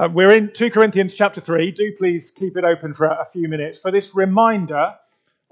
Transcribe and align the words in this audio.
Uh, 0.00 0.08
we're 0.08 0.32
in 0.32 0.50
2 0.54 0.70
Corinthians 0.70 1.12
chapter 1.12 1.42
3. 1.42 1.72
Do 1.72 1.92
please 1.98 2.30
keep 2.30 2.56
it 2.56 2.64
open 2.64 2.94
for 2.94 3.04
a, 3.04 3.26
few 3.34 3.48
minutes 3.48 3.78
for 3.78 3.90
this 3.90 4.14
reminder 4.14 4.94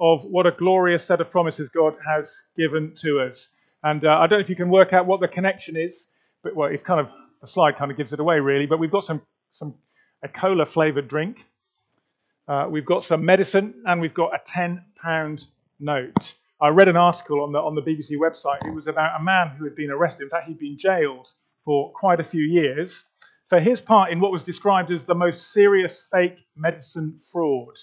of 0.01 0.25
what 0.25 0.47
a 0.47 0.53
glorious 0.53 1.05
set 1.05 1.21
of 1.21 1.31
promises 1.31 1.69
God 1.69 1.95
has 2.07 2.35
given 2.57 2.95
to 3.03 3.21
us. 3.21 3.49
And 3.83 4.07
uh, 4.07 4.09
I 4.09 4.27
don't 4.27 4.39
know 4.39 4.43
if 4.43 4.49
you 4.49 4.57
can 4.57 4.71
work 4.71 4.95
out 4.95 5.05
what 5.05 5.21
the 5.21 5.29
connection 5.29 5.77
is, 5.77 6.07
but 6.43 6.57
well, 6.57 6.71
it's 6.71 6.83
kind 6.83 6.99
of 6.99 7.09
the 7.43 7.47
slide 7.47 7.77
kind 7.77 7.91
of 7.91 7.99
gives 7.99 8.15
it 8.15 8.21
away 8.21 8.41
really. 8.41 8.65
But 8.65 8.79
we've 8.79 8.91
got 8.91 9.05
some 9.05 9.21
some 9.51 9.75
a 10.23 10.29
cola 10.29 10.65
flavored 10.65 11.09
drink, 11.09 11.45
uh, 12.49 12.69
we've 12.71 12.87
got 12.87 13.05
some 13.05 13.23
medicine, 13.23 13.75
and 13.85 14.01
we've 14.01 14.15
got 14.15 14.35
a 14.35 14.41
10 14.47 14.83
pound 15.03 15.47
note. 15.79 16.33
I 16.59 16.69
read 16.69 16.89
an 16.89 16.97
article 16.97 17.43
on 17.43 17.53
the 17.53 17.59
on 17.59 17.75
the 17.75 17.83
BBC 17.83 18.13
website. 18.13 18.67
It 18.67 18.75
was 18.75 18.87
about 18.87 19.21
a 19.21 19.23
man 19.23 19.49
who 19.59 19.65
had 19.65 19.77
been 19.77 19.91
arrested. 19.91 20.23
In 20.23 20.31
fact, 20.31 20.49
he'd 20.49 20.59
been 20.59 20.79
jailed 20.79 21.33
for 21.67 21.93
quite 21.93 22.19
a 22.19 22.25
few 22.25 22.45
years 22.45 23.05
for 23.49 23.61
his 23.61 23.81
part 23.81 24.13
in 24.13 24.21
what 24.21 24.31
was 24.31 24.43
described 24.43 24.91
as 24.91 25.05
the 25.05 25.15
most 25.15 25.53
serious 25.53 26.03
fake 26.13 26.37
medicine 26.57 27.19
fraud 27.33 27.75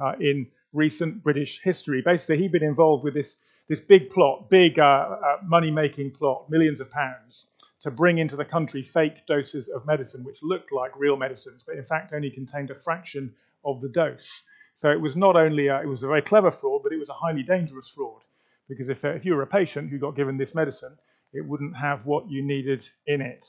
uh, 0.00 0.12
in 0.20 0.46
recent 0.72 1.22
British 1.22 1.60
history. 1.62 2.02
Basically, 2.04 2.38
he'd 2.38 2.52
been 2.52 2.62
involved 2.62 3.02
with 3.02 3.14
this, 3.14 3.36
this 3.68 3.80
big 3.80 4.10
plot, 4.10 4.50
big 4.50 4.78
uh, 4.78 4.82
uh, 4.82 5.36
money 5.44 5.70
making 5.70 6.12
plot, 6.12 6.50
millions 6.50 6.80
of 6.80 6.90
pounds, 6.90 7.46
to 7.82 7.90
bring 7.90 8.18
into 8.18 8.36
the 8.36 8.44
country 8.44 8.82
fake 8.82 9.26
doses 9.26 9.68
of 9.68 9.86
medicine, 9.86 10.22
which 10.24 10.42
looked 10.42 10.72
like 10.72 10.92
real 10.98 11.16
medicines, 11.16 11.62
but 11.66 11.76
in 11.76 11.84
fact 11.84 12.12
only 12.12 12.30
contained 12.30 12.70
a 12.70 12.74
fraction 12.74 13.32
of 13.64 13.80
the 13.80 13.88
dose. 13.88 14.42
So 14.78 14.90
it 14.90 15.00
was 15.00 15.16
not 15.16 15.36
only 15.36 15.68
a, 15.68 15.80
it 15.80 15.86
was 15.86 16.02
a 16.02 16.06
very 16.06 16.22
clever 16.22 16.50
fraud, 16.50 16.82
but 16.82 16.92
it 16.92 16.98
was 16.98 17.08
a 17.08 17.14
highly 17.14 17.42
dangerous 17.42 17.88
fraud 17.88 18.22
because 18.68 18.88
if, 18.88 19.04
if 19.04 19.24
you 19.24 19.34
were 19.34 19.42
a 19.42 19.46
patient 19.46 19.90
who 19.90 19.98
got 19.98 20.16
given 20.16 20.36
this 20.36 20.54
medicine, 20.54 20.96
it 21.32 21.46
wouldn't 21.46 21.76
have 21.76 22.04
what 22.04 22.28
you 22.28 22.42
needed 22.42 22.86
in 23.06 23.20
it. 23.20 23.48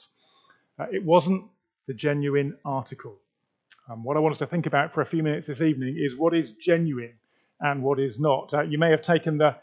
Uh, 0.79 0.85
it 0.91 1.03
wasn't 1.03 1.43
the 1.87 1.93
genuine 1.93 2.57
article. 2.65 3.17
Um, 3.89 4.03
what 4.03 4.17
I 4.17 4.19
want 4.19 4.33
us 4.33 4.39
to 4.39 4.47
think 4.47 4.65
about 4.65 4.93
for 4.93 5.01
a 5.01 5.05
few 5.05 5.23
minutes 5.23 5.47
this 5.47 5.61
evening 5.61 5.97
is 5.97 6.17
what 6.17 6.35
is 6.35 6.51
genuine 6.61 7.13
and 7.61 7.81
what 7.81 7.99
is 7.99 8.19
not. 8.19 8.53
Uh, 8.53 8.61
you 8.61 8.77
may 8.77 8.91
have 8.91 9.01
taken 9.01 9.37
the 9.37 9.55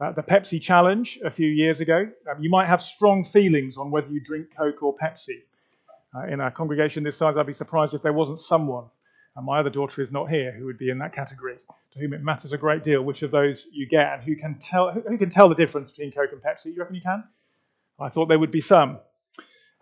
uh, 0.00 0.12
the 0.12 0.22
Pepsi 0.22 0.60
challenge 0.60 1.18
a 1.24 1.30
few 1.30 1.46
years 1.46 1.80
ago. 1.80 2.08
Um, 2.30 2.42
you 2.42 2.50
might 2.50 2.66
have 2.66 2.82
strong 2.82 3.24
feelings 3.24 3.76
on 3.76 3.90
whether 3.90 4.08
you 4.08 4.20
drink 4.20 4.48
Coke 4.56 4.82
or 4.82 4.94
Pepsi. 4.96 5.42
Uh, 6.14 6.26
in 6.26 6.40
a 6.40 6.50
congregation 6.50 7.04
this 7.04 7.16
size, 7.16 7.36
I'd 7.38 7.46
be 7.46 7.54
surprised 7.54 7.94
if 7.94 8.02
there 8.02 8.12
wasn't 8.12 8.40
someone, 8.40 8.84
and 9.36 9.46
my 9.46 9.60
other 9.60 9.70
daughter 9.70 10.02
is 10.02 10.10
not 10.10 10.28
here, 10.28 10.52
who 10.52 10.66
would 10.66 10.78
be 10.78 10.90
in 10.90 10.98
that 10.98 11.14
category, 11.14 11.56
to 11.92 11.98
whom 11.98 12.12
it 12.12 12.22
matters 12.22 12.52
a 12.52 12.58
great 12.58 12.84
deal 12.84 13.02
which 13.02 13.22
of 13.22 13.30
those 13.30 13.66
you 13.72 13.88
get 13.88 14.14
and 14.14 14.22
who 14.22 14.36
can 14.36 14.58
tell 14.60 14.90
who 14.90 15.16
can 15.16 15.30
tell 15.30 15.48
the 15.48 15.54
difference 15.54 15.90
between 15.92 16.12
Coke 16.12 16.30
and 16.32 16.42
Pepsi. 16.42 16.74
You 16.74 16.80
reckon 16.80 16.96
you 16.96 17.02
can? 17.02 17.24
I 17.98 18.08
thought 18.08 18.26
there 18.26 18.38
would 18.38 18.50
be 18.50 18.60
some. 18.60 18.98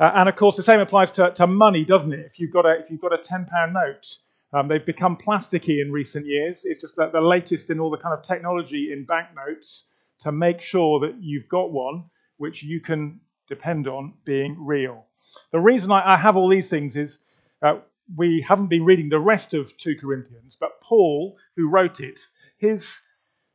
Uh, 0.01 0.11
and 0.15 0.29
of 0.29 0.37
course, 0.37 0.57
the 0.57 0.62
same 0.62 0.81
applies 0.81 1.11
to, 1.12 1.33
to, 1.35 1.47
money, 1.47 1.85
doesn't 1.85 2.12
it? 2.12 2.27
If 2.27 2.39
you've 2.39 2.53
got 2.53 2.67
a, 2.67 2.79
if 2.81 2.91
you've 2.91 3.01
got 3.01 3.12
a 3.12 3.19
£10 3.19 3.73
note, 3.73 4.19
um, 4.53 4.69
they've 4.69 4.84
become 4.84 5.17
plasticky 5.17 5.81
in 5.81 5.93
recent 5.93 6.27
years. 6.27 6.62
It's 6.65 6.81
just 6.81 6.97
that 6.97 7.12
the 7.12 7.21
latest 7.21 7.71
in 7.71 7.81
all 7.81 7.91
the 7.91 7.97
kind 7.97 8.15
of 8.19 8.25
technology 8.25 8.93
in 8.93 9.05
banknotes 9.05 9.84
to 10.23 10.33
make 10.33 10.61
sure 10.61 11.01
that 11.01 11.17
you've 11.21 11.49
got 11.49 11.73
one 11.73 12.05
which 12.39 12.62
you 12.62 12.81
can 12.81 13.21
depend 13.49 13.87
on 13.87 14.15
being 14.25 14.57
real. 14.59 15.07
The 15.53 15.61
reason 15.61 15.93
I, 15.93 16.15
I 16.15 16.19
have 16.19 16.37
all 16.37 16.49
these 16.49 16.69
things 16.69 16.97
is 16.97 17.19
uh, 17.62 17.79
we 18.17 18.45
haven't 18.47 18.69
been 18.69 18.84
reading 18.84 19.09
the 19.09 19.21
rest 19.21 19.55
of 19.55 19.77
2 19.79 19.97
Corinthians, 20.01 20.56
but 20.59 20.81
Paul, 20.81 21.37
who 21.56 21.69
wrote 21.69 22.01
it, 22.01 22.19
his 22.59 23.01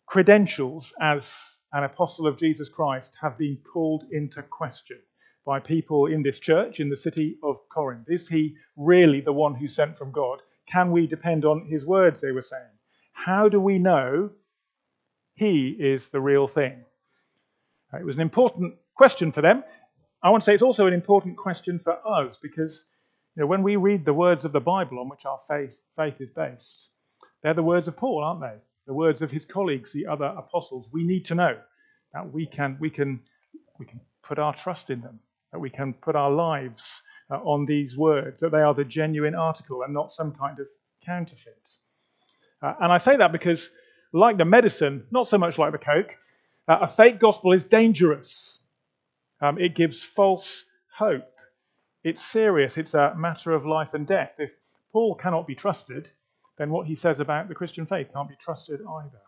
credentials 0.05 0.93
as 1.01 1.23
an 1.73 1.83
apostle 1.83 2.27
of 2.27 2.37
Jesus 2.39 2.69
Christ 2.69 3.11
have 3.21 3.37
been 3.37 3.57
called 3.71 4.05
into 4.11 4.41
question 4.43 4.99
by 5.47 5.61
people 5.61 6.07
in 6.07 6.21
this 6.23 6.39
church 6.39 6.81
in 6.81 6.89
the 6.89 6.97
city 6.97 7.37
of 7.41 7.55
Corinth. 7.69 8.07
Is 8.09 8.27
he 8.27 8.57
really 8.75 9.21
the 9.21 9.31
one 9.31 9.55
who 9.55 9.69
sent 9.69 9.97
from 9.97 10.11
God? 10.11 10.41
Can 10.69 10.91
we 10.91 11.07
depend 11.07 11.45
on 11.45 11.65
his 11.65 11.85
words, 11.85 12.19
they 12.19 12.33
were 12.33 12.41
saying? 12.41 12.75
How 13.13 13.47
do 13.47 13.61
we 13.61 13.79
know 13.79 14.31
he 15.35 15.69
is 15.69 16.09
the 16.09 16.19
real 16.19 16.49
thing? 16.49 16.83
It 17.97 18.05
was 18.05 18.15
an 18.15 18.21
important 18.21 18.75
question 18.93 19.31
for 19.31 19.41
them. 19.41 19.63
I 20.21 20.31
want 20.31 20.43
to 20.43 20.45
say 20.45 20.53
it's 20.53 20.61
also 20.61 20.85
an 20.85 20.93
important 20.93 21.37
question 21.37 21.79
for 21.81 21.95
us 22.05 22.37
because 22.41 22.83
you 23.37 23.41
know, 23.41 23.47
when 23.47 23.63
we 23.63 23.77
read 23.77 24.03
the 24.03 24.13
words 24.13 24.43
of 24.43 24.51
the 24.51 24.59
Bible 24.59 24.99
on 24.99 25.07
which 25.07 25.25
our 25.25 25.39
faith, 25.47 25.77
faith 25.95 26.19
is 26.19 26.29
based, 26.35 26.89
they're 27.41 27.53
the 27.53 27.63
words 27.63 27.87
of 27.87 27.95
Paul, 27.95 28.21
aren't 28.21 28.41
they? 28.41 28.57
The 28.85 28.93
words 28.93 29.21
of 29.21 29.31
his 29.31 29.45
colleagues, 29.45 29.93
the 29.93 30.07
other 30.07 30.25
apostles. 30.25 30.87
We 30.91 31.05
need 31.05 31.25
to 31.27 31.35
know 31.35 31.57
that 32.13 32.33
we 32.33 32.47
can, 32.47 32.75
we 32.81 32.89
can, 32.89 33.21
we 33.79 33.85
can 33.85 34.01
put 34.23 34.39
our 34.39 34.53
trust 34.53 34.89
in 34.89 34.99
them 34.99 35.21
that 35.51 35.59
we 35.59 35.69
can 35.69 35.93
put 35.93 36.15
our 36.15 36.31
lives 36.31 37.01
uh, 37.31 37.35
on 37.35 37.65
these 37.65 37.97
words, 37.97 38.39
that 38.39 38.51
they 38.51 38.61
are 38.61 38.73
the 38.73 38.83
genuine 38.83 39.35
article 39.35 39.83
and 39.83 39.93
not 39.93 40.13
some 40.13 40.33
kind 40.33 40.59
of 40.59 40.67
counterfeit. 41.05 41.61
Uh, 42.61 42.73
and 42.81 42.91
I 42.91 42.97
say 42.97 43.17
that 43.17 43.31
because, 43.31 43.69
like 44.13 44.37
the 44.37 44.45
medicine, 44.45 45.03
not 45.11 45.27
so 45.27 45.37
much 45.37 45.57
like 45.57 45.71
the 45.71 45.77
Coke, 45.77 46.15
uh, 46.67 46.79
a 46.81 46.87
fake 46.87 47.19
gospel 47.19 47.53
is 47.53 47.63
dangerous. 47.63 48.59
Um, 49.41 49.57
it 49.59 49.75
gives 49.75 50.03
false 50.03 50.63
hope. 50.97 51.29
It's 52.03 52.25
serious. 52.25 52.77
It's 52.77 52.93
a 52.93 53.13
matter 53.15 53.51
of 53.51 53.65
life 53.65 53.89
and 53.93 54.07
death. 54.07 54.31
If 54.37 54.51
Paul 54.91 55.15
cannot 55.15 55.47
be 55.47 55.55
trusted, 55.55 56.07
then 56.57 56.71
what 56.71 56.87
he 56.87 56.95
says 56.95 57.19
about 57.19 57.47
the 57.47 57.55
Christian 57.55 57.85
faith 57.85 58.07
can't 58.13 58.29
be 58.29 58.37
trusted 58.39 58.79
either. 58.81 59.21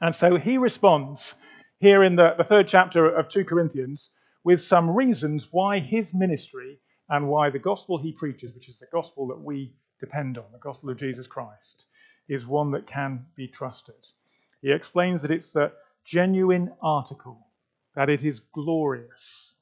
And 0.00 0.14
so 0.14 0.36
he 0.36 0.58
responds 0.58 1.34
here 1.78 2.02
in 2.02 2.16
the, 2.16 2.34
the 2.36 2.44
third 2.44 2.66
chapter 2.66 3.08
of 3.08 3.28
2 3.28 3.44
Corinthians 3.44 4.10
with 4.44 4.62
some 4.62 4.90
reasons 4.90 5.48
why 5.50 5.78
his 5.78 6.12
ministry 6.12 6.78
and 7.08 7.28
why 7.28 7.50
the 7.50 7.58
gospel 7.58 7.98
he 7.98 8.12
preaches, 8.12 8.54
which 8.54 8.68
is 8.68 8.78
the 8.78 8.86
gospel 8.92 9.26
that 9.28 9.40
we 9.40 9.72
depend 10.00 10.38
on, 10.38 10.44
the 10.52 10.58
gospel 10.58 10.90
of 10.90 10.96
Jesus 10.98 11.26
Christ, 11.26 11.84
is 12.28 12.46
one 12.46 12.70
that 12.72 12.86
can 12.86 13.24
be 13.36 13.46
trusted. 13.46 13.94
He 14.62 14.72
explains 14.72 15.22
that 15.22 15.30
it's 15.30 15.50
the 15.50 15.72
genuine 16.04 16.72
article, 16.82 17.46
that 17.94 18.08
it 18.08 18.24
is 18.24 18.40
glorious, 18.52 19.54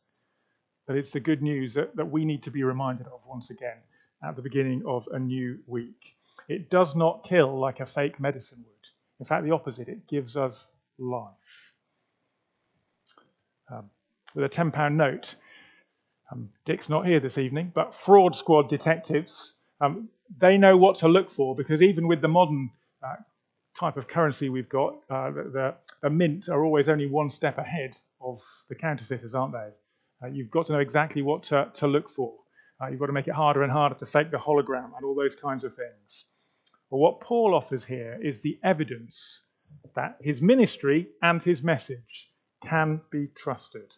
that 0.86 0.96
it's 0.96 1.10
the 1.10 1.20
good 1.20 1.42
news 1.42 1.74
that, 1.74 1.94
that 1.96 2.10
we 2.10 2.24
need 2.24 2.42
to 2.44 2.50
be 2.50 2.62
reminded 2.62 3.06
of 3.06 3.20
once 3.26 3.50
again 3.50 3.78
at 4.24 4.36
the 4.36 4.42
beginning 4.42 4.82
of 4.86 5.08
a 5.12 5.18
new 5.18 5.58
week. 5.66 6.14
It 6.48 6.70
does 6.70 6.94
not 6.94 7.26
kill 7.28 7.58
like 7.58 7.80
a 7.80 7.86
fake 7.86 8.18
medicine 8.20 8.58
would. 8.58 8.88
In 9.20 9.26
fact, 9.26 9.44
the 9.44 9.52
opposite, 9.52 9.88
it 9.88 10.06
gives 10.08 10.36
us 10.36 10.66
life. 10.98 11.34
Um, 13.72 13.90
with 14.34 14.44
a 14.44 14.48
£10 14.48 14.92
note. 14.94 15.34
Um, 16.30 16.50
Dick's 16.64 16.88
not 16.88 17.06
here 17.06 17.20
this 17.20 17.38
evening, 17.38 17.72
but 17.74 17.94
fraud 17.94 18.36
squad 18.36 18.68
detectives, 18.68 19.54
um, 19.80 20.08
they 20.38 20.56
know 20.56 20.76
what 20.76 20.96
to 20.98 21.08
look 21.08 21.30
for 21.32 21.56
because 21.56 21.82
even 21.82 22.06
with 22.06 22.20
the 22.20 22.28
modern 22.28 22.70
uh, 23.02 23.16
type 23.78 23.96
of 23.96 24.06
currency 24.06 24.48
we've 24.48 24.68
got, 24.68 24.94
uh, 25.10 25.30
the, 25.30 25.74
the, 26.02 26.10
mint 26.10 26.48
are 26.48 26.64
always 26.64 26.88
only 26.88 27.06
one 27.06 27.30
step 27.30 27.58
ahead 27.58 27.96
of 28.20 28.40
the 28.68 28.74
counterfeiters, 28.74 29.34
aren't 29.34 29.52
they? 29.52 29.70
Uh, 30.22 30.28
you've 30.28 30.50
got 30.50 30.66
to 30.66 30.72
know 30.72 30.78
exactly 30.78 31.22
what 31.22 31.42
to, 31.44 31.70
to 31.76 31.86
look 31.86 32.10
for. 32.10 32.34
Uh, 32.80 32.88
you've 32.88 33.00
got 33.00 33.06
to 33.06 33.12
make 33.12 33.26
it 33.26 33.34
harder 33.34 33.62
and 33.62 33.72
harder 33.72 33.94
to 33.94 34.06
fake 34.06 34.30
the 34.30 34.38
hologram 34.38 34.90
and 34.96 35.04
all 35.04 35.14
those 35.14 35.34
kinds 35.34 35.64
of 35.64 35.74
things. 35.74 36.24
But 36.90 36.98
what 36.98 37.20
Paul 37.20 37.54
offers 37.54 37.84
here 37.84 38.18
is 38.22 38.40
the 38.40 38.58
evidence 38.62 39.40
that 39.94 40.16
his 40.20 40.40
ministry 40.40 41.08
and 41.22 41.42
his 41.42 41.62
message 41.62 42.30
can 42.64 43.00
be 43.10 43.28
trusted. 43.36 43.92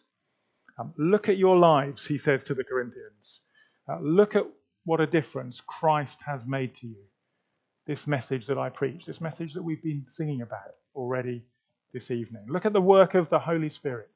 Um, 0.79 0.93
look 0.97 1.29
at 1.29 1.37
your 1.37 1.57
lives, 1.57 2.05
he 2.05 2.17
says 2.17 2.43
to 2.43 2.53
the 2.53 2.63
Corinthians. 2.63 3.41
Uh, 3.87 3.99
look 4.01 4.35
at 4.35 4.43
what 4.85 5.01
a 5.01 5.07
difference 5.07 5.61
Christ 5.65 6.17
has 6.25 6.41
made 6.45 6.75
to 6.77 6.87
you. 6.87 7.03
This 7.85 8.07
message 8.07 8.47
that 8.47 8.57
I 8.57 8.69
preach, 8.69 9.05
this 9.05 9.21
message 9.21 9.53
that 9.53 9.63
we've 9.63 9.83
been 9.83 10.05
singing 10.11 10.41
about 10.41 10.75
already 10.95 11.43
this 11.93 12.11
evening. 12.11 12.45
Look 12.47 12.65
at 12.65 12.73
the 12.73 12.81
work 12.81 13.13
of 13.13 13.29
the 13.29 13.39
Holy 13.39 13.69
Spirit. 13.69 14.09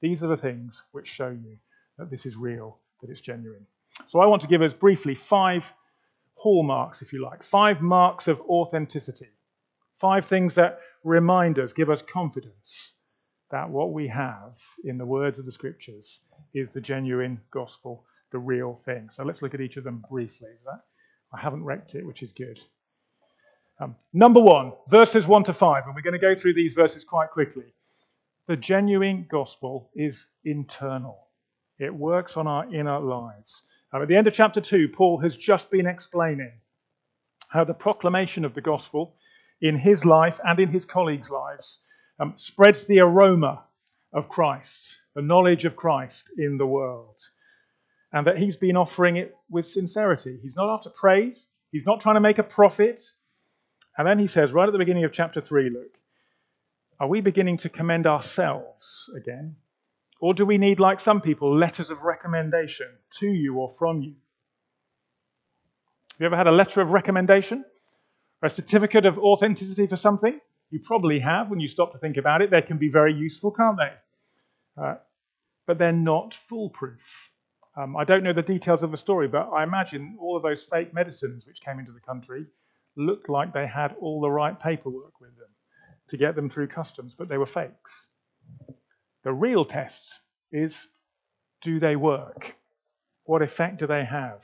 These 0.00 0.22
are 0.22 0.28
the 0.28 0.36
things 0.36 0.82
which 0.92 1.06
show 1.06 1.28
you 1.28 1.58
that 1.98 2.10
this 2.10 2.26
is 2.26 2.36
real, 2.36 2.78
that 3.00 3.10
it's 3.10 3.20
genuine. 3.20 3.66
So 4.08 4.20
I 4.20 4.26
want 4.26 4.42
to 4.42 4.48
give 4.48 4.62
us 4.62 4.72
briefly 4.72 5.14
five 5.14 5.64
hallmarks, 6.34 7.02
if 7.02 7.12
you 7.12 7.22
like, 7.22 7.44
five 7.44 7.82
marks 7.82 8.26
of 8.26 8.40
authenticity, 8.40 9.28
five 10.00 10.26
things 10.26 10.54
that 10.54 10.78
remind 11.04 11.58
us, 11.58 11.72
give 11.74 11.90
us 11.90 12.02
confidence 12.10 12.94
that 13.50 13.68
what 13.68 13.92
we 13.92 14.06
have 14.08 14.52
in 14.84 14.96
the 14.98 15.04
words 15.04 15.38
of 15.38 15.46
the 15.46 15.52
scriptures 15.52 16.20
is 16.54 16.68
the 16.72 16.80
genuine 16.80 17.40
gospel, 17.50 18.04
the 18.32 18.38
real 18.38 18.80
thing. 18.84 19.08
So 19.12 19.24
let's 19.24 19.42
look 19.42 19.54
at 19.54 19.60
each 19.60 19.76
of 19.76 19.84
them 19.84 20.04
briefly. 20.10 20.48
I 21.32 21.38
haven't 21.38 21.64
wrecked 21.64 21.94
it, 21.94 22.06
which 22.06 22.22
is 22.22 22.32
good. 22.32 22.60
Um, 23.80 23.96
number 24.12 24.40
one, 24.40 24.72
verses 24.90 25.26
1 25.26 25.44
to 25.44 25.54
5, 25.54 25.84
and 25.86 25.94
we're 25.94 26.02
going 26.02 26.12
to 26.12 26.18
go 26.18 26.34
through 26.34 26.54
these 26.54 26.74
verses 26.74 27.02
quite 27.02 27.30
quickly. 27.30 27.72
The 28.46 28.56
genuine 28.56 29.26
gospel 29.30 29.90
is 29.94 30.26
internal, 30.44 31.28
it 31.78 31.94
works 31.94 32.36
on 32.36 32.46
our 32.46 32.72
inner 32.74 33.00
lives. 33.00 33.62
Um, 33.92 34.02
at 34.02 34.08
the 34.08 34.16
end 34.16 34.26
of 34.26 34.34
chapter 34.34 34.60
2, 34.60 34.88
Paul 34.88 35.18
has 35.18 35.36
just 35.36 35.70
been 35.70 35.86
explaining 35.86 36.52
how 37.48 37.64
the 37.64 37.74
proclamation 37.74 38.44
of 38.44 38.54
the 38.54 38.60
gospel 38.60 39.16
in 39.62 39.76
his 39.76 40.04
life 40.04 40.38
and 40.44 40.60
in 40.60 40.68
his 40.68 40.84
colleagues' 40.84 41.30
lives 41.30 41.80
um, 42.20 42.34
spreads 42.36 42.84
the 42.84 43.00
aroma 43.00 43.64
of 44.12 44.28
Christ, 44.28 44.78
the 45.14 45.22
knowledge 45.22 45.64
of 45.64 45.74
Christ 45.74 46.24
in 46.36 46.58
the 46.58 46.66
world. 46.66 47.16
and 48.12 48.26
that 48.26 48.38
he's 48.38 48.56
been 48.56 48.76
offering 48.76 49.16
it 49.16 49.36
with 49.48 49.68
sincerity. 49.68 50.38
He's 50.42 50.56
not 50.56 50.72
after 50.72 50.90
praise, 50.90 51.46
he's 51.70 51.86
not 51.86 52.00
trying 52.00 52.16
to 52.16 52.20
make 52.20 52.38
a 52.38 52.42
profit. 52.42 53.04
And 53.96 54.06
then 54.06 54.18
he 54.18 54.26
says, 54.26 54.52
right 54.52 54.68
at 54.68 54.72
the 54.72 54.78
beginning 54.78 55.04
of 55.04 55.12
chapter 55.12 55.40
3, 55.40 55.70
look, 55.70 55.96
are 56.98 57.08
we 57.08 57.20
beginning 57.20 57.58
to 57.58 57.68
commend 57.68 58.06
ourselves 58.06 59.10
again? 59.16 59.56
Or 60.20 60.34
do 60.34 60.44
we 60.44 60.58
need, 60.58 60.80
like 60.80 61.00
some 61.00 61.20
people, 61.20 61.56
letters 61.56 61.90
of 61.90 62.02
recommendation 62.02 62.88
to 63.20 63.26
you 63.26 63.56
or 63.56 63.74
from 63.78 64.02
you? 64.02 64.14
Have 66.12 66.20
you 66.20 66.26
ever 66.26 66.36
had 66.36 66.46
a 66.46 66.52
letter 66.52 66.80
of 66.80 66.90
recommendation? 66.90 67.64
Or 68.42 68.48
a 68.48 68.50
certificate 68.50 69.06
of 69.06 69.18
authenticity 69.18 69.86
for 69.86 69.96
something? 69.96 70.38
You 70.70 70.80
probably 70.80 71.18
have 71.20 71.50
when 71.50 71.60
you 71.60 71.68
stop 71.68 71.92
to 71.92 71.98
think 71.98 72.16
about 72.16 72.42
it. 72.42 72.50
They 72.50 72.62
can 72.62 72.78
be 72.78 72.88
very 72.88 73.12
useful, 73.14 73.50
can't 73.50 73.76
they? 73.76 74.82
Uh, 74.82 74.94
but 75.66 75.78
they're 75.78 75.92
not 75.92 76.34
foolproof. 76.48 77.00
Um, 77.76 77.96
I 77.96 78.04
don't 78.04 78.24
know 78.24 78.32
the 78.32 78.42
details 78.42 78.82
of 78.82 78.90
the 78.90 78.96
story, 78.96 79.28
but 79.28 79.50
I 79.50 79.62
imagine 79.62 80.16
all 80.20 80.36
of 80.36 80.42
those 80.42 80.64
fake 80.64 80.92
medicines 80.92 81.46
which 81.46 81.60
came 81.60 81.78
into 81.78 81.92
the 81.92 82.00
country 82.00 82.46
looked 82.96 83.28
like 83.28 83.52
they 83.52 83.66
had 83.66 83.94
all 84.00 84.20
the 84.20 84.30
right 84.30 84.58
paperwork 84.58 85.20
with 85.20 85.36
them 85.38 85.48
to 86.10 86.16
get 86.16 86.34
them 86.34 86.50
through 86.50 86.66
customs, 86.66 87.14
but 87.16 87.28
they 87.28 87.38
were 87.38 87.46
fakes. 87.46 87.92
The 89.22 89.32
real 89.32 89.64
test 89.64 90.02
is 90.52 90.74
do 91.62 91.78
they 91.78 91.96
work? 91.96 92.54
What 93.24 93.42
effect 93.42 93.78
do 93.78 93.86
they 93.86 94.04
have? 94.04 94.40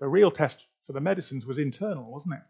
The 0.00 0.08
real 0.08 0.30
test 0.30 0.58
for 0.86 0.92
the 0.92 1.00
medicines 1.00 1.46
was 1.46 1.58
internal, 1.58 2.10
wasn't 2.10 2.34
it? 2.34 2.42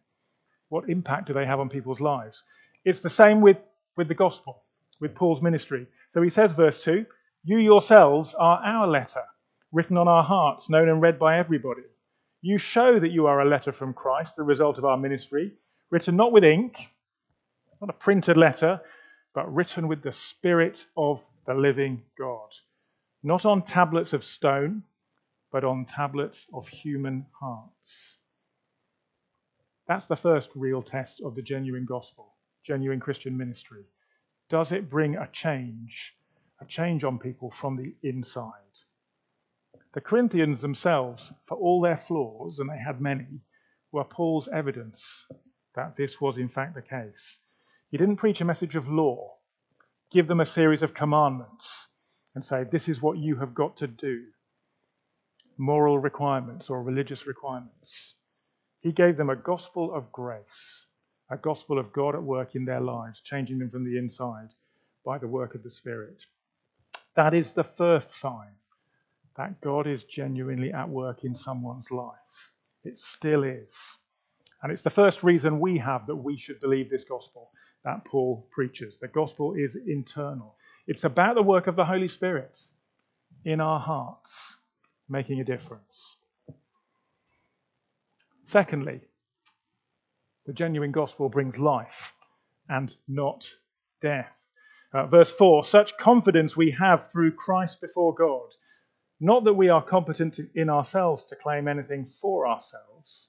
What 0.69 0.89
impact 0.89 1.29
do 1.29 1.35
they 1.35 1.47
have 1.47 1.61
on 1.61 1.69
people's 1.69 2.01
lives? 2.01 2.43
It's 2.89 3.01
the 3.01 3.11
same 3.11 3.43
with, 3.43 3.59
with 3.99 4.09
the 4.09 4.15
gospel, 4.15 4.63
with 4.99 5.15
Paul's 5.15 5.43
ministry. 5.43 5.87
So 6.15 6.23
he 6.23 6.31
says, 6.31 6.53
verse 6.53 6.83
2 6.83 7.05
You 7.45 7.59
yourselves 7.59 8.35
are 8.39 8.63
our 8.65 8.87
letter, 8.87 9.25
written 9.73 9.99
on 9.99 10.09
our 10.09 10.25
hearts, 10.25 10.71
known 10.71 10.89
and 10.89 11.03
read 11.03 11.19
by 11.19 11.39
everybody. 11.39 11.83
You 12.41 12.57
show 12.57 12.99
that 12.99 13.11
you 13.11 13.27
are 13.27 13.43
a 13.43 13.49
letter 13.49 13.75
from 13.75 13.93
Christ, 13.93 14.37
the 14.37 14.43
result 14.43 14.79
of 14.79 14.87
our 14.87 14.97
ministry, 14.97 15.53
written 15.91 16.17
not 16.17 16.33
with 16.33 16.45
ink, 16.45 16.79
not 17.83 17.91
a 17.91 17.93
printed 17.93 18.39
letter, 18.39 18.81
but 19.35 19.55
written 19.55 19.87
with 19.87 20.03
the 20.03 20.15
Spirit 20.15 20.87
of 20.97 21.21
the 21.47 21.53
living 21.53 22.01
God. 22.19 22.49
Not 23.23 23.45
on 23.45 23.67
tablets 23.67 24.15
of 24.15 24.25
stone, 24.25 24.83
but 25.53 25.63
on 25.63 25.85
tablets 25.85 26.47
of 26.55 26.67
human 26.67 27.27
hearts. 27.39 28.17
That's 29.87 30.07
the 30.07 30.17
first 30.17 30.49
real 30.55 30.83
test 30.83 31.21
of 31.23 31.35
the 31.35 31.43
genuine 31.43 31.85
gospel, 31.85 32.33
genuine 32.65 33.01
Christian 33.01 33.37
ministry. 33.37 33.85
Does 34.49 34.73
it 34.73 34.91
bring 34.91 35.17
a 35.17 35.29
change, 35.33 36.15
a 36.61 36.67
change 36.67 37.05
on 37.05 37.19
people 37.19 37.51
from 37.51 37.77
the 37.77 37.95
inside? 38.03 38.53
The 39.95 40.01
Corinthians 40.01 40.61
themselves, 40.61 41.33
for 41.47 41.57
all 41.57 41.81
their 41.81 41.97
flaws, 41.97 42.59
and 42.59 42.69
they 42.69 42.79
had 42.79 43.01
many, 43.01 43.41
were 43.91 44.05
Paul's 44.05 44.49
evidence 44.49 45.27
that 45.75 45.97
this 45.97 46.21
was 46.21 46.39
in 46.39 46.49
fact 46.49 46.75
the 46.75 46.83
case. 46.83 47.39
He 47.91 47.97
didn't 47.97 48.17
preach 48.17 48.41
a 48.41 48.45
message 48.45 48.77
of 48.77 48.89
law, 48.89 49.37
give 50.11 50.27
them 50.27 50.41
a 50.41 50.47
series 50.47 50.83
of 50.83 50.95
commandments, 50.95 51.89
and 52.35 52.45
say, 52.45 52.65
This 52.65 52.89
is 52.89 53.01
what 53.01 53.19
you 53.19 53.37
have 53.37 53.55
got 53.55 53.77
to 53.79 53.87
do 53.87 54.27
moral 55.59 55.99
requirements 55.99 56.71
or 56.71 56.83
religious 56.83 57.27
requirements. 57.27 58.15
He 58.81 58.93
gave 58.93 59.17
them 59.17 59.29
a 59.29 59.37
gospel 59.37 59.93
of 59.93 60.13
grace, 60.13 60.87
a 61.31 61.37
gospel 61.37 61.79
of 61.79 61.93
God 61.93 62.15
at 62.15 62.23
work 62.23 62.55
in 62.55 62.65
their 62.65 62.81
lives, 62.81 63.21
changing 63.21 63.59
them 63.59 63.71
from 63.71 63.85
the 63.85 63.99
inside 63.99 64.49
by 65.05 65.19
the 65.19 65.29
work 65.29 65.55
of 65.55 65.63
the 65.63 65.71
Spirit. 65.71 66.19
That 67.17 67.35
is 67.35 67.53
the 67.53 67.65
first 67.77 68.09
sign 68.21 68.53
that 69.37 69.61
God 69.61 69.87
is 69.87 70.05
genuinely 70.05 70.73
at 70.73 70.89
work 70.89 71.25
in 71.25 71.35
someone's 71.37 71.91
life. 71.91 72.15
It 72.85 72.99
still 72.99 73.45
is. 73.45 73.73
And 74.63 74.73
it's 74.73 74.83
the 74.83 74.91
first 74.91 75.23
reason 75.23 75.61
we 75.61 75.79
have 75.79 76.07
that 76.07 76.17
we 76.17 76.37
should 76.37 76.61
believe 76.61 76.91
this 76.91 77.05
gospel 77.05 77.51
that 77.85 78.05
Paul 78.05 78.47
preaches. 78.51 78.97
The 79.01 79.09
gospel 79.09 79.55
is 79.55 79.77
internal, 79.87 80.57
it's 80.87 81.05
about 81.05 81.35
the 81.35 81.43
work 81.43 81.67
of 81.67 81.77
the 81.77 81.85
Holy 81.85 82.09
Spirit 82.09 82.59
in 83.45 83.61
our 83.61 83.79
hearts, 83.79 84.57
making 85.09 85.41
a 85.41 85.45
difference. 85.45 86.17
Secondly, 88.47 89.01
the 90.49 90.55
genuine 90.55 90.93
gospel 90.93 91.29
brings 91.29 91.59
life 91.59 92.15
and 92.71 92.97
not 93.07 93.47
death. 94.01 94.33
Uh, 94.95 95.05
verse 95.07 95.31
4 95.31 95.63
Such 95.63 95.99
confidence 95.99 96.57
we 96.57 96.75
have 96.81 97.13
through 97.13 97.33
Christ 97.33 97.83
before 97.83 98.15
God. 98.15 98.49
Not 99.21 99.45
that 99.45 99.53
we 99.53 99.69
are 99.69 99.85
competent 99.85 100.41
in 100.55 100.71
ourselves 100.71 101.25
to 101.25 101.37
claim 101.37 101.69
anything 101.69 102.09
for 102.23 102.49
ourselves, 102.49 103.29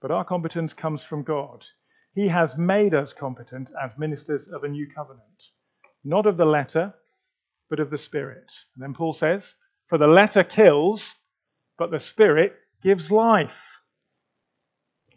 but 0.00 0.12
our 0.12 0.24
competence 0.24 0.72
comes 0.72 1.02
from 1.02 1.24
God. 1.24 1.64
He 2.14 2.28
has 2.28 2.56
made 2.56 2.94
us 2.94 3.12
competent 3.12 3.68
as 3.82 3.98
ministers 3.98 4.46
of 4.46 4.62
a 4.62 4.68
new 4.68 4.86
covenant, 4.94 5.42
not 6.04 6.26
of 6.26 6.36
the 6.36 6.44
letter, 6.44 6.94
but 7.68 7.80
of 7.80 7.90
the 7.90 7.98
Spirit. 7.98 8.46
And 8.76 8.84
then 8.84 8.94
Paul 8.94 9.14
says, 9.14 9.42
For 9.88 9.98
the 9.98 10.06
letter 10.06 10.44
kills, 10.44 11.14
but 11.78 11.90
the 11.90 11.98
Spirit 11.98 12.52
gives 12.80 13.10
life. 13.10 13.80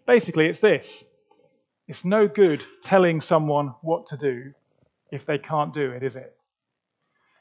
Basically, 0.07 0.47
it's 0.47 0.59
this 0.59 1.03
it's 1.87 2.05
no 2.05 2.27
good 2.27 2.63
telling 2.83 3.21
someone 3.21 3.75
what 3.81 4.07
to 4.07 4.17
do 4.17 4.53
if 5.11 5.25
they 5.25 5.37
can't 5.37 5.73
do 5.73 5.91
it, 5.91 6.03
is 6.03 6.15
it? 6.15 6.35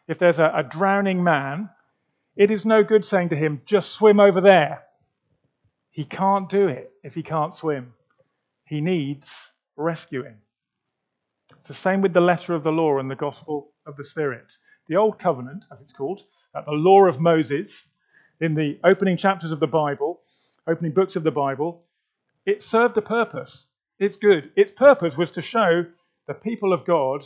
If 0.09 0.19
there's 0.19 0.39
a, 0.39 0.53
a 0.57 0.63
drowning 0.63 1.23
man, 1.23 1.71
it 2.37 2.51
is 2.51 2.65
no 2.65 2.83
good 2.83 3.05
saying 3.05 3.31
to 3.31 3.37
him, 3.37 3.63
just 3.67 3.93
swim 3.93 4.21
over 4.21 4.41
there. 4.41 4.83
He 5.91 6.05
can't 6.05 6.49
do 6.49 6.69
it 6.69 6.91
if 7.03 7.15
he 7.15 7.23
can't 7.23 7.55
swim. 7.55 7.93
He 8.65 8.81
needs 8.81 9.29
rescuing. 9.77 10.37
It's 11.59 11.69
the 11.69 11.75
same 11.75 12.01
with 12.01 12.13
the 12.13 12.21
letter 12.21 12.55
of 12.55 12.65
the 12.65 12.73
law 12.73 12.99
and 12.99 13.11
the 13.11 13.15
gospel 13.15 13.73
of 13.87 13.97
the 13.97 14.05
Spirit. 14.05 14.47
The 14.89 14.97
Old 14.97 15.19
Covenant, 15.19 15.65
as 15.71 15.81
it's 15.81 15.93
called, 15.93 16.23
the 16.55 16.73
law 16.73 17.07
of 17.07 17.21
Moses, 17.21 17.71
in 18.41 18.55
the 18.55 18.79
opening 18.85 19.17
chapters 19.17 19.53
of 19.53 19.61
the 19.61 19.67
Bible, 19.67 20.21
opening 20.67 20.93
books 20.93 21.15
of 21.15 21.23
the 21.23 21.31
Bible, 21.31 21.85
it 22.47 22.65
served 22.65 22.97
a 22.97 23.03
purpose. 23.03 23.67
It's 24.03 24.17
good. 24.17 24.51
Its 24.57 24.73
purpose 24.73 25.17
was 25.17 25.31
to 25.31 25.43
show 25.43 25.87
the 26.27 26.35
people 26.35 26.73
of 26.73 26.85
God 26.85 27.25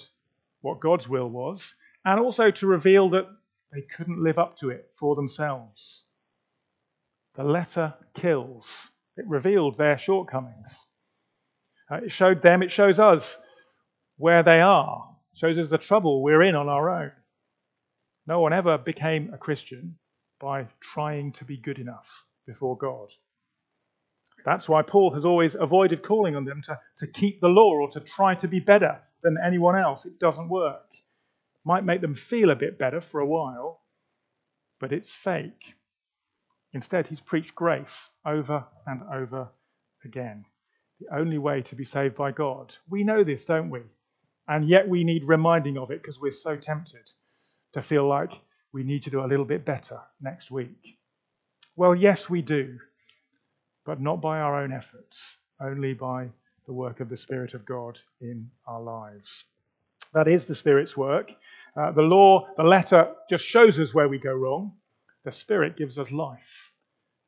what 0.60 0.78
God's 0.78 1.08
will 1.08 1.30
was, 1.30 1.72
and 2.04 2.20
also 2.20 2.50
to 2.50 2.66
reveal 2.66 3.08
that 3.10 3.24
they 3.72 3.80
couldn't 3.96 4.22
live 4.22 4.36
up 4.36 4.58
to 4.58 4.68
it 4.68 4.90
for 4.98 5.16
themselves. 5.16 6.02
The 7.34 7.44
letter 7.44 7.94
kills, 8.14 8.66
it 9.16 9.26
revealed 9.26 9.78
their 9.78 9.96
shortcomings. 9.96 10.70
Uh, 11.90 12.00
it 12.04 12.12
showed 12.12 12.42
them, 12.42 12.62
it 12.62 12.70
shows 12.70 12.98
us 12.98 13.38
where 14.18 14.42
they 14.42 14.60
are, 14.60 15.16
it 15.32 15.38
shows 15.38 15.56
us 15.56 15.70
the 15.70 15.78
trouble 15.78 16.22
we're 16.22 16.42
in 16.42 16.54
on 16.54 16.68
our 16.68 16.90
own. 16.90 17.12
No 18.26 18.40
one 18.40 18.52
ever 18.52 18.76
became 18.76 19.32
a 19.32 19.38
Christian 19.38 19.96
by 20.38 20.66
trying 20.82 21.32
to 21.38 21.46
be 21.46 21.56
good 21.56 21.78
enough 21.78 22.24
before 22.46 22.76
God. 22.76 23.08
That's 24.44 24.68
why 24.68 24.82
Paul 24.82 25.12
has 25.14 25.24
always 25.24 25.54
avoided 25.54 26.02
calling 26.02 26.36
on 26.36 26.44
them 26.44 26.62
to, 26.66 26.78
to 26.98 27.06
keep 27.06 27.40
the 27.40 27.48
law 27.48 27.74
or 27.74 27.90
to 27.90 28.00
try 28.00 28.34
to 28.36 28.48
be 28.48 28.60
better 28.60 28.98
than 29.22 29.36
anyone 29.44 29.76
else. 29.76 30.04
It 30.04 30.18
doesn't 30.18 30.48
work. 30.48 30.82
Might 31.64 31.84
make 31.84 32.00
them 32.00 32.14
feel 32.14 32.50
a 32.50 32.56
bit 32.56 32.78
better 32.78 33.00
for 33.00 33.20
a 33.20 33.26
while, 33.26 33.80
but 34.78 34.92
it's 34.92 35.12
fake. 35.12 35.74
Instead, 36.72 37.06
he's 37.08 37.20
preached 37.20 37.54
grace 37.54 38.10
over 38.24 38.64
and 38.86 39.02
over 39.12 39.48
again. 40.04 40.44
The 41.00 41.16
only 41.16 41.38
way 41.38 41.62
to 41.62 41.74
be 41.74 41.84
saved 41.84 42.16
by 42.16 42.32
God. 42.32 42.74
We 42.88 43.02
know 43.02 43.24
this, 43.24 43.44
don't 43.44 43.70
we? 43.70 43.80
And 44.48 44.68
yet 44.68 44.88
we 44.88 45.02
need 45.02 45.24
reminding 45.24 45.76
of 45.76 45.90
it 45.90 46.02
because 46.02 46.20
we're 46.20 46.32
so 46.32 46.56
tempted 46.56 47.10
to 47.74 47.82
feel 47.82 48.06
like 48.06 48.30
we 48.72 48.84
need 48.84 49.02
to 49.04 49.10
do 49.10 49.24
a 49.24 49.26
little 49.26 49.44
bit 49.44 49.64
better 49.64 49.98
next 50.20 50.50
week. 50.50 50.98
Well, 51.74 51.94
yes, 51.94 52.30
we 52.30 52.42
do 52.42 52.78
but 53.86 54.00
not 54.00 54.20
by 54.20 54.40
our 54.40 54.60
own 54.60 54.72
efforts, 54.72 55.36
only 55.60 55.94
by 55.94 56.28
the 56.66 56.72
work 56.72 57.00
of 57.00 57.08
the 57.08 57.16
Spirit 57.16 57.54
of 57.54 57.64
God 57.64 57.98
in 58.20 58.50
our 58.66 58.82
lives. 58.82 59.44
That 60.12 60.28
is 60.28 60.44
the 60.44 60.54
Spirit's 60.54 60.96
work. 60.96 61.30
Uh, 61.76 61.92
the 61.92 62.02
law, 62.02 62.48
the 62.56 62.64
letter, 62.64 63.12
just 63.30 63.44
shows 63.44 63.78
us 63.78 63.94
where 63.94 64.08
we 64.08 64.18
go 64.18 64.32
wrong. 64.32 64.72
The 65.24 65.32
Spirit 65.32 65.76
gives 65.76 65.98
us 65.98 66.10
life 66.10 66.72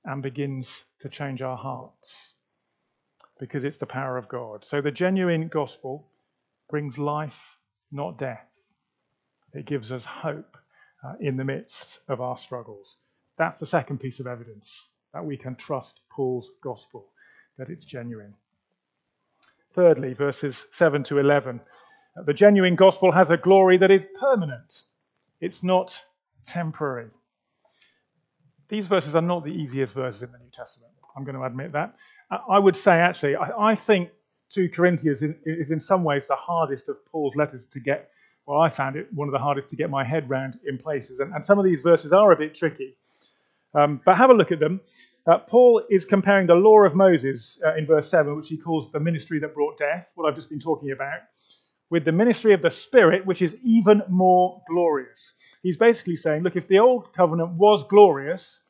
and 0.05 0.23
begins 0.23 0.69
to 1.03 1.09
change 1.09 1.43
our 1.43 1.57
hearts 1.57 2.35
because 3.39 3.65
it's 3.65 3.79
the 3.79 3.87
power 3.87 4.17
of 4.17 4.29
God. 4.29 4.65
So 4.65 4.81
the 4.81 4.91
genuine 4.91 5.49
gospel 5.49 6.09
brings 6.69 6.99
life, 6.99 7.35
not 7.93 8.19
death. 8.19 8.47
It 9.55 9.67
gives 9.67 9.93
us 9.93 10.05
hope 10.05 10.57
uh, 11.05 11.15
in 11.21 11.37
the 11.37 11.45
midst 11.45 12.01
of 12.09 12.21
our 12.21 12.37
struggles. 12.37 12.97
That's 13.39 13.61
the 13.61 13.67
second 13.67 14.01
piece 14.01 14.19
of 14.19 14.27
evidence 14.27 14.89
that 15.15 15.25
we 15.25 15.37
can 15.37 15.57
trust 15.57 16.01
Paul's 16.11 16.51
gospel, 16.63 17.07
that 17.59 17.71
it's 17.71 17.85
genuine. 17.85 18.35
Thirdly, 19.75 20.15
verses 20.15 20.67
7 20.73 21.05
to 21.05 21.19
11. 21.19 21.61
The 22.27 22.35
genuine 22.35 22.75
gospel 22.75 23.13
has 23.13 23.31
a 23.31 23.37
glory 23.37 23.79
that 23.79 23.91
is 23.91 24.05
permanent, 24.21 24.83
it's 25.41 25.63
not 25.63 25.97
temporary. 26.47 27.11
these 28.69 28.87
verses 28.87 29.15
are 29.15 29.23
not 29.23 29.45
the 29.45 29.51
easiest 29.51 29.95
verses 29.95 30.23
in 30.23 30.33
the 30.33 30.39
New 30.39 30.51
Testament. 30.53 30.93
I'm 31.17 31.25
going 31.25 31.37
to 31.37 31.45
admit 31.45 31.73
that. 31.73 31.95
I 32.31 32.59
would 32.59 32.77
say, 32.77 32.93
actually, 32.93 33.37
I, 33.37 33.75
think 33.75 34.11
2 34.51 34.69
Corinthians 34.75 35.23
is 35.45 35.71
in 35.71 35.81
some 35.81 36.05
ways 36.05 36.25
the 36.29 36.37
hardest 36.37 36.89
of 36.89 36.97
Paul's 37.07 37.35
letters 37.37 37.67
to 37.73 37.81
get. 37.81 38.11
Well, 38.47 38.61
I 38.61 38.69
found 38.69 38.97
it 38.97 39.09
one 39.15 39.29
of 39.29 39.33
the 39.33 39.39
hardest 39.39 39.71
to 39.71 39.77
get 39.77 39.91
my 39.91 40.05
head 40.05 40.29
round 40.29 40.59
in 40.67 40.79
places. 40.79 41.21
And 41.21 41.45
some 41.45 41.59
of 41.59 41.65
these 41.65 41.81
verses 41.81 42.13
are 42.13 42.33
a 42.33 42.37
bit 42.37 42.55
tricky. 42.55 42.97
Um, 43.75 44.01
but 44.05 44.17
have 44.17 44.31
a 44.31 44.35
look 44.35 44.53
at 44.53 44.61
them. 44.61 44.81
Uh, 45.27 45.39
Paul 45.39 45.83
is 45.91 46.07
comparing 46.07 46.47
the 46.47 46.55
law 46.55 46.85
of 46.85 46.95
Moses 46.95 47.59
uh, 47.67 47.77
in 47.77 47.87
verse 47.87 48.09
7, 48.11 48.35
which 48.37 48.49
he 48.49 48.57
calls 48.57 48.91
the 48.91 49.01
ministry 49.01 49.39
that 49.41 49.55
brought 49.55 49.79
death, 49.79 50.07
what 50.15 50.27
I've 50.27 50.37
just 50.37 50.49
been 50.49 50.61
talking 50.61 50.91
about, 50.91 51.21
with 51.91 52.05
the 52.07 52.13
ministry 52.13 52.55
of 52.55 52.63
the 52.63 52.71
Spirit, 52.71 53.27
which 53.27 53.43
is 53.43 53.55
even 53.63 54.03
more 54.09 54.63
glorious. 54.69 55.35
He's 55.63 55.77
basically 55.77 56.17
saying, 56.17 56.45
look, 56.45 56.57
if 56.57 56.69
the 56.69 56.79
old 56.79 57.13
covenant 57.13 57.51
was 57.53 57.85
glorious, 57.91 58.61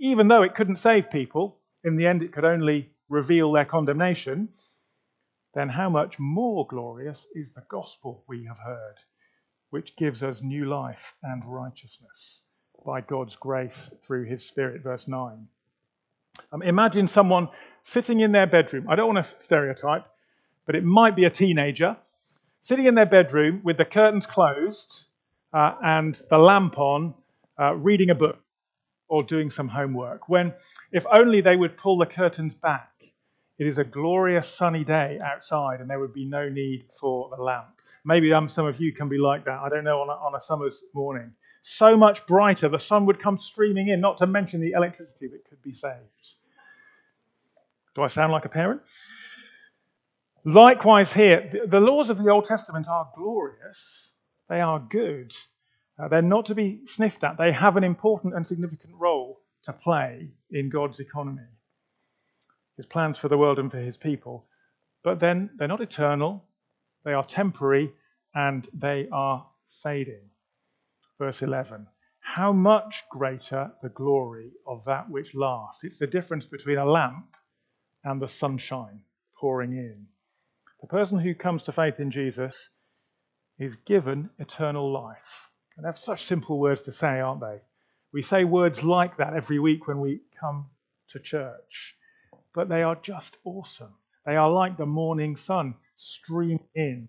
even 0.00 0.26
though 0.26 0.42
it 0.42 0.56
couldn't 0.56 0.76
save 0.76 1.10
people, 1.10 1.60
in 1.84 1.96
the 1.96 2.06
end 2.06 2.22
it 2.22 2.32
could 2.32 2.44
only 2.44 2.90
reveal 3.08 3.52
their 3.52 3.64
condemnation, 3.64 4.48
then 5.54 5.68
how 5.68 5.88
much 5.88 6.18
more 6.18 6.66
glorious 6.66 7.26
is 7.34 7.46
the 7.54 7.62
gospel 7.70 8.24
we 8.28 8.44
have 8.44 8.58
heard, 8.58 8.96
which 9.70 9.96
gives 9.96 10.24
us 10.24 10.42
new 10.42 10.64
life 10.64 11.14
and 11.22 11.44
righteousness 11.46 12.42
by 12.84 13.00
God's 13.00 13.36
grace 13.36 13.90
through 14.06 14.24
his 14.24 14.44
Spirit. 14.44 14.82
Verse 14.82 15.06
9. 15.08 15.46
Um, 16.52 16.62
imagine 16.62 17.08
someone 17.08 17.48
sitting 17.84 18.20
in 18.20 18.32
their 18.32 18.46
bedroom. 18.46 18.86
I 18.88 18.96
don't 18.96 19.12
want 19.12 19.26
to 19.26 19.34
stereotype, 19.42 20.06
but 20.66 20.74
it 20.74 20.84
might 20.84 21.16
be 21.16 21.24
a 21.24 21.30
teenager 21.30 21.96
sitting 22.62 22.86
in 22.86 22.94
their 22.94 23.06
bedroom 23.06 23.60
with 23.64 23.76
the 23.76 23.84
curtains 23.84 24.26
closed 24.26 25.04
uh, 25.52 25.74
and 25.82 26.20
the 26.30 26.38
lamp 26.38 26.78
on, 26.78 27.14
uh, 27.58 27.74
reading 27.74 28.10
a 28.10 28.14
book 28.14 28.38
or 29.08 29.22
doing 29.22 29.50
some 29.50 29.68
homework. 29.68 30.28
When, 30.28 30.52
if 30.92 31.04
only 31.16 31.40
they 31.40 31.56
would 31.56 31.76
pull 31.76 31.98
the 31.98 32.06
curtains 32.06 32.54
back, 32.54 32.90
it 33.58 33.66
is 33.66 33.78
a 33.78 33.84
glorious 33.84 34.48
sunny 34.48 34.84
day 34.84 35.18
outside 35.24 35.80
and 35.80 35.88
there 35.88 35.98
would 35.98 36.12
be 36.12 36.24
no 36.24 36.48
need 36.48 36.84
for 37.00 37.30
the 37.34 37.42
lamp. 37.42 37.80
Maybe 38.04 38.32
um, 38.32 38.48
some 38.48 38.66
of 38.66 38.80
you 38.80 38.92
can 38.92 39.08
be 39.08 39.18
like 39.18 39.44
that. 39.46 39.58
I 39.60 39.68
don't 39.68 39.84
know, 39.84 40.00
on 40.00 40.08
a, 40.08 40.12
on 40.12 40.34
a 40.34 40.42
summer's 40.42 40.82
morning. 40.94 41.32
So 41.62 41.96
much 41.96 42.26
brighter, 42.26 42.68
the 42.68 42.78
sun 42.78 43.06
would 43.06 43.20
come 43.20 43.38
streaming 43.38 43.88
in, 43.88 44.00
not 44.00 44.18
to 44.18 44.26
mention 44.26 44.60
the 44.60 44.72
electricity 44.72 45.28
that 45.28 45.44
could 45.48 45.62
be 45.62 45.74
saved. 45.74 46.34
Do 47.94 48.02
I 48.02 48.08
sound 48.08 48.32
like 48.32 48.44
a 48.44 48.48
parent? 48.48 48.80
Likewise, 50.44 51.12
here, 51.12 51.52
the 51.68 51.80
laws 51.80 52.10
of 52.10 52.18
the 52.18 52.30
Old 52.30 52.46
Testament 52.46 52.86
are 52.88 53.10
glorious, 53.16 54.08
they 54.48 54.60
are 54.60 54.78
good. 54.78 55.34
Uh, 55.98 56.06
they're 56.08 56.22
not 56.22 56.46
to 56.46 56.54
be 56.54 56.80
sniffed 56.86 57.24
at. 57.24 57.36
They 57.36 57.52
have 57.52 57.76
an 57.76 57.82
important 57.82 58.34
and 58.34 58.46
significant 58.46 58.94
role 58.94 59.40
to 59.64 59.72
play 59.72 60.28
in 60.50 60.70
God's 60.70 61.00
economy, 61.00 61.42
His 62.76 62.86
plans 62.86 63.18
for 63.18 63.28
the 63.28 63.36
world 63.36 63.58
and 63.58 63.70
for 63.70 63.78
His 63.78 63.96
people. 63.96 64.46
But 65.02 65.20
then 65.20 65.50
they're 65.56 65.68
not 65.68 65.80
eternal, 65.80 66.44
they 67.04 67.12
are 67.12 67.24
temporary, 67.24 67.92
and 68.34 68.66
they 68.72 69.08
are 69.10 69.46
fading. 69.82 70.30
Verse 71.18 71.42
11 71.42 71.86
How 72.20 72.52
much 72.52 73.04
greater 73.10 73.72
the 73.82 73.88
glory 73.88 74.52
of 74.66 74.84
that 74.84 75.10
which 75.10 75.34
lasts? 75.34 75.82
It's 75.82 75.98
the 75.98 76.06
difference 76.06 76.46
between 76.46 76.78
a 76.78 76.84
lamp 76.84 77.36
and 78.04 78.22
the 78.22 78.28
sunshine 78.28 79.02
pouring 79.36 79.72
in. 79.72 80.06
The 80.80 80.86
person 80.86 81.18
who 81.18 81.34
comes 81.34 81.64
to 81.64 81.72
faith 81.72 81.98
in 81.98 82.10
Jesus 82.12 82.70
is 83.58 83.74
given 83.84 84.30
eternal 84.38 84.92
life. 84.92 85.50
And 85.76 85.84
they 85.84 85.88
have 85.88 85.98
such 85.98 86.26
simple 86.26 86.58
words 86.60 86.82
to 86.82 86.92
say, 86.92 87.20
aren't 87.20 87.40
they? 87.40 87.60
We 88.12 88.22
say 88.22 88.44
words 88.44 88.82
like 88.82 89.16
that 89.16 89.34
every 89.34 89.58
week 89.58 89.86
when 89.88 90.00
we 90.00 90.20
come 90.40 90.70
to 91.10 91.18
church. 91.18 91.96
But 92.54 92.68
they 92.68 92.82
are 92.82 92.96
just 92.96 93.36
awesome. 93.44 93.94
They 94.24 94.36
are 94.36 94.50
like 94.50 94.76
the 94.76 94.86
morning 94.86 95.36
sun 95.36 95.74
streaming 95.96 96.60
in 96.74 97.08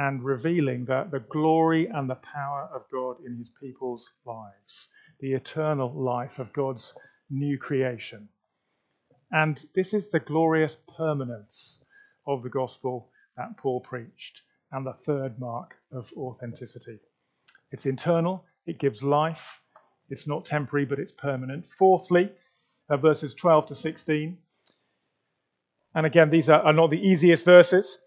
and 0.00 0.24
revealing 0.24 0.86
the, 0.86 1.06
the 1.10 1.20
glory 1.30 1.86
and 1.92 2.08
the 2.08 2.14
power 2.14 2.70
of 2.74 2.80
God 2.90 3.16
in 3.26 3.36
his 3.36 3.50
people's 3.60 4.06
lives, 4.24 4.88
the 5.20 5.34
eternal 5.34 5.92
life 5.92 6.38
of 6.38 6.50
God's 6.54 6.94
new 7.28 7.58
creation. 7.58 8.26
And 9.30 9.62
this 9.74 9.92
is 9.92 10.08
the 10.08 10.20
glorious 10.20 10.78
permanence 10.96 11.76
of 12.26 12.42
the 12.42 12.48
gospel 12.48 13.10
that 13.36 13.58
Paul 13.58 13.80
preached, 13.80 14.40
and 14.72 14.86
the 14.86 14.96
third 15.04 15.38
mark 15.38 15.74
of 15.92 16.08
authenticity. 16.16 16.98
It's 17.70 17.84
internal, 17.84 18.42
it 18.64 18.78
gives 18.78 19.02
life, 19.02 19.60
it's 20.08 20.26
not 20.26 20.46
temporary, 20.46 20.86
but 20.86 20.98
it's 20.98 21.12
permanent. 21.12 21.66
Fourthly, 21.78 22.32
uh, 22.88 22.96
verses 22.96 23.34
12 23.34 23.66
to 23.66 23.74
16. 23.74 24.38
And 25.94 26.06
again, 26.06 26.30
these 26.30 26.48
are, 26.48 26.62
are 26.62 26.72
not 26.72 26.88
the 26.88 26.96
easiest 26.96 27.44
verses. 27.44 27.98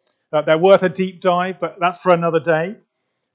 They're 0.41 0.57
worth 0.57 0.81
a 0.81 0.89
deep 0.89 1.21
dive, 1.21 1.59
but 1.59 1.77
that's 1.79 1.99
for 1.99 2.13
another 2.13 2.39
day. 2.39 2.75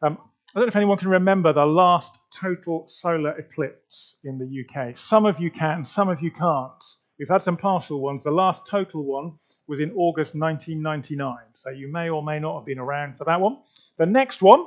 Um, 0.02 0.18
I 0.54 0.60
don't 0.60 0.66
know 0.66 0.68
if 0.68 0.76
anyone 0.76 0.98
can 0.98 1.08
remember 1.08 1.52
the 1.52 1.64
last 1.64 2.14
total 2.32 2.86
solar 2.88 3.38
eclipse 3.38 4.14
in 4.24 4.38
the 4.38 4.64
UK. 4.64 4.98
Some 4.98 5.26
of 5.26 5.38
you 5.38 5.50
can, 5.50 5.84
some 5.84 6.08
of 6.08 6.20
you 6.20 6.30
can't. 6.30 6.72
We've 7.18 7.28
had 7.28 7.42
some 7.42 7.56
partial 7.56 8.00
ones. 8.00 8.22
The 8.24 8.30
last 8.30 8.62
total 8.66 9.04
one 9.04 9.34
was 9.66 9.80
in 9.80 9.92
August 9.92 10.34
1999. 10.34 11.36
So 11.54 11.70
you 11.70 11.92
may 11.92 12.08
or 12.08 12.22
may 12.22 12.38
not 12.38 12.58
have 12.58 12.66
been 12.66 12.78
around 12.78 13.18
for 13.18 13.24
that 13.24 13.40
one. 13.40 13.58
The 13.98 14.06
next 14.06 14.42
one 14.42 14.64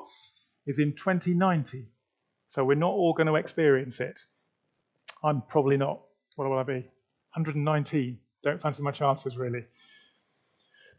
is 0.68 0.80
in 0.80 0.94
2090. 0.94 1.86
So 2.50 2.64
we're 2.64 2.76
not 2.76 2.92
all 2.92 3.14
going 3.14 3.28
to 3.28 3.36
experience 3.36 4.00
it. 4.00 4.16
I'm 5.24 5.42
probably 5.50 5.78
not. 5.78 6.02
What 6.36 6.50
will 6.50 6.60
I 6.60 6.64
be? 6.64 6.88
119. 7.34 8.20
Don't 8.44 8.62
fancy 8.62 8.82
my 8.82 8.92
chances, 8.92 9.38
really. 9.38 9.66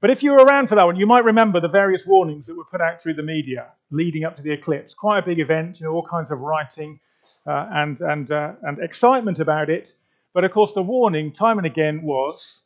But 0.02 0.10
if 0.10 0.24
you 0.24 0.32
were 0.32 0.44
around 0.44 0.66
for 0.66 0.74
that 0.74 0.84
one, 0.84 0.96
you 0.96 1.06
might 1.06 1.24
remember 1.24 1.60
the 1.60 1.68
various 1.68 2.04
warnings 2.04 2.46
that 2.46 2.56
were 2.56 2.64
put 2.64 2.80
out 2.80 3.00
through 3.00 3.14
the 3.14 3.22
media 3.22 3.68
leading 3.92 4.24
up 4.24 4.34
to 4.34 4.42
the 4.42 4.50
eclipse. 4.50 4.94
Quite 4.94 5.20
a 5.20 5.24
big 5.24 5.38
event, 5.38 5.78
you 5.78 5.86
know, 5.86 5.92
all 5.92 6.04
kinds 6.04 6.32
of 6.32 6.40
writing 6.40 6.98
uh, 7.46 7.68
and, 7.70 8.00
and, 8.00 8.32
uh, 8.32 8.54
and 8.62 8.80
excitement 8.80 9.38
about 9.38 9.70
it. 9.70 9.94
But 10.34 10.42
of 10.42 10.50
course, 10.50 10.72
the 10.72 10.82
warning 10.82 11.32
time 11.32 11.58
and 11.58 11.66
again 11.68 12.02
was 12.02 12.62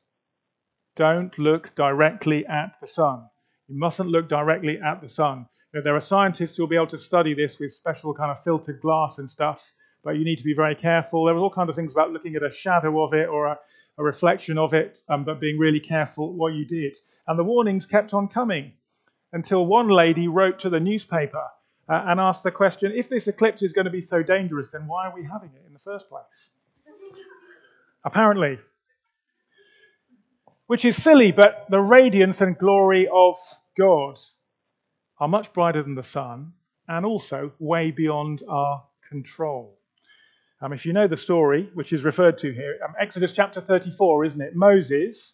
don't 0.96 1.38
look 1.38 1.74
directly 1.76 2.46
at 2.46 2.72
the 2.80 2.86
sun. 2.86 3.28
You 3.68 3.78
mustn't 3.78 4.08
look 4.08 4.30
directly 4.30 4.78
at 4.82 5.02
the 5.02 5.08
sun. 5.10 5.46
You 5.74 5.80
know, 5.80 5.84
there 5.84 5.96
are 5.96 6.00
scientists 6.00 6.56
who 6.56 6.62
will 6.62 6.68
be 6.68 6.76
able 6.76 6.86
to 6.86 6.98
study 6.98 7.34
this 7.34 7.58
with 7.58 7.74
special 7.74 8.14
kind 8.14 8.30
of 8.30 8.42
filtered 8.44 8.80
glass 8.80 9.18
and 9.18 9.28
stuff, 9.28 9.60
but 10.02 10.12
you 10.12 10.24
need 10.24 10.36
to 10.36 10.44
be 10.44 10.54
very 10.54 10.74
careful. 10.74 11.26
There 11.26 11.34
was 11.34 11.42
all 11.42 11.50
kinds 11.50 11.68
of 11.68 11.76
things 11.76 11.92
about 11.92 12.12
looking 12.12 12.34
at 12.34 12.42
a 12.42 12.50
shadow 12.50 13.04
of 13.04 13.12
it 13.12 13.28
or 13.28 13.48
a, 13.48 13.58
a 13.98 14.02
reflection 14.02 14.56
of 14.56 14.72
it, 14.72 14.96
um, 15.10 15.24
but 15.24 15.38
being 15.38 15.58
really 15.58 15.80
careful 15.80 16.32
what 16.32 16.54
you 16.54 16.64
did. 16.64 16.96
And 17.26 17.38
the 17.38 17.44
warnings 17.44 17.86
kept 17.86 18.14
on 18.14 18.28
coming 18.28 18.72
until 19.32 19.66
one 19.66 19.88
lady 19.88 20.28
wrote 20.28 20.60
to 20.60 20.70
the 20.70 20.80
newspaper 20.80 21.44
uh, 21.88 22.04
and 22.06 22.20
asked 22.20 22.42
the 22.42 22.50
question 22.50 22.92
if 22.94 23.08
this 23.08 23.26
eclipse 23.26 23.62
is 23.62 23.72
going 23.72 23.84
to 23.84 23.90
be 23.90 24.02
so 24.02 24.22
dangerous, 24.22 24.70
then 24.70 24.86
why 24.86 25.06
are 25.06 25.14
we 25.14 25.24
having 25.24 25.50
it 25.54 25.62
in 25.66 25.72
the 25.72 25.78
first 25.78 26.08
place? 26.08 26.22
Apparently, 28.04 28.58
which 30.66 30.84
is 30.84 31.00
silly, 31.00 31.32
but 31.32 31.66
the 31.70 31.80
radiance 31.80 32.40
and 32.40 32.58
glory 32.58 33.08
of 33.12 33.36
God 33.78 34.18
are 35.18 35.28
much 35.28 35.52
brighter 35.52 35.82
than 35.82 35.94
the 35.94 36.02
sun 36.02 36.52
and 36.88 37.04
also 37.04 37.52
way 37.58 37.90
beyond 37.90 38.42
our 38.48 38.84
control. 39.08 39.78
Um, 40.60 40.72
if 40.72 40.86
you 40.86 40.92
know 40.92 41.06
the 41.06 41.16
story, 41.16 41.70
which 41.74 41.92
is 41.92 42.04
referred 42.04 42.38
to 42.38 42.52
here, 42.52 42.78
um, 42.86 42.94
Exodus 43.00 43.32
chapter 43.32 43.60
34, 43.60 44.24
isn't 44.24 44.40
it? 44.40 44.56
Moses, 44.56 45.32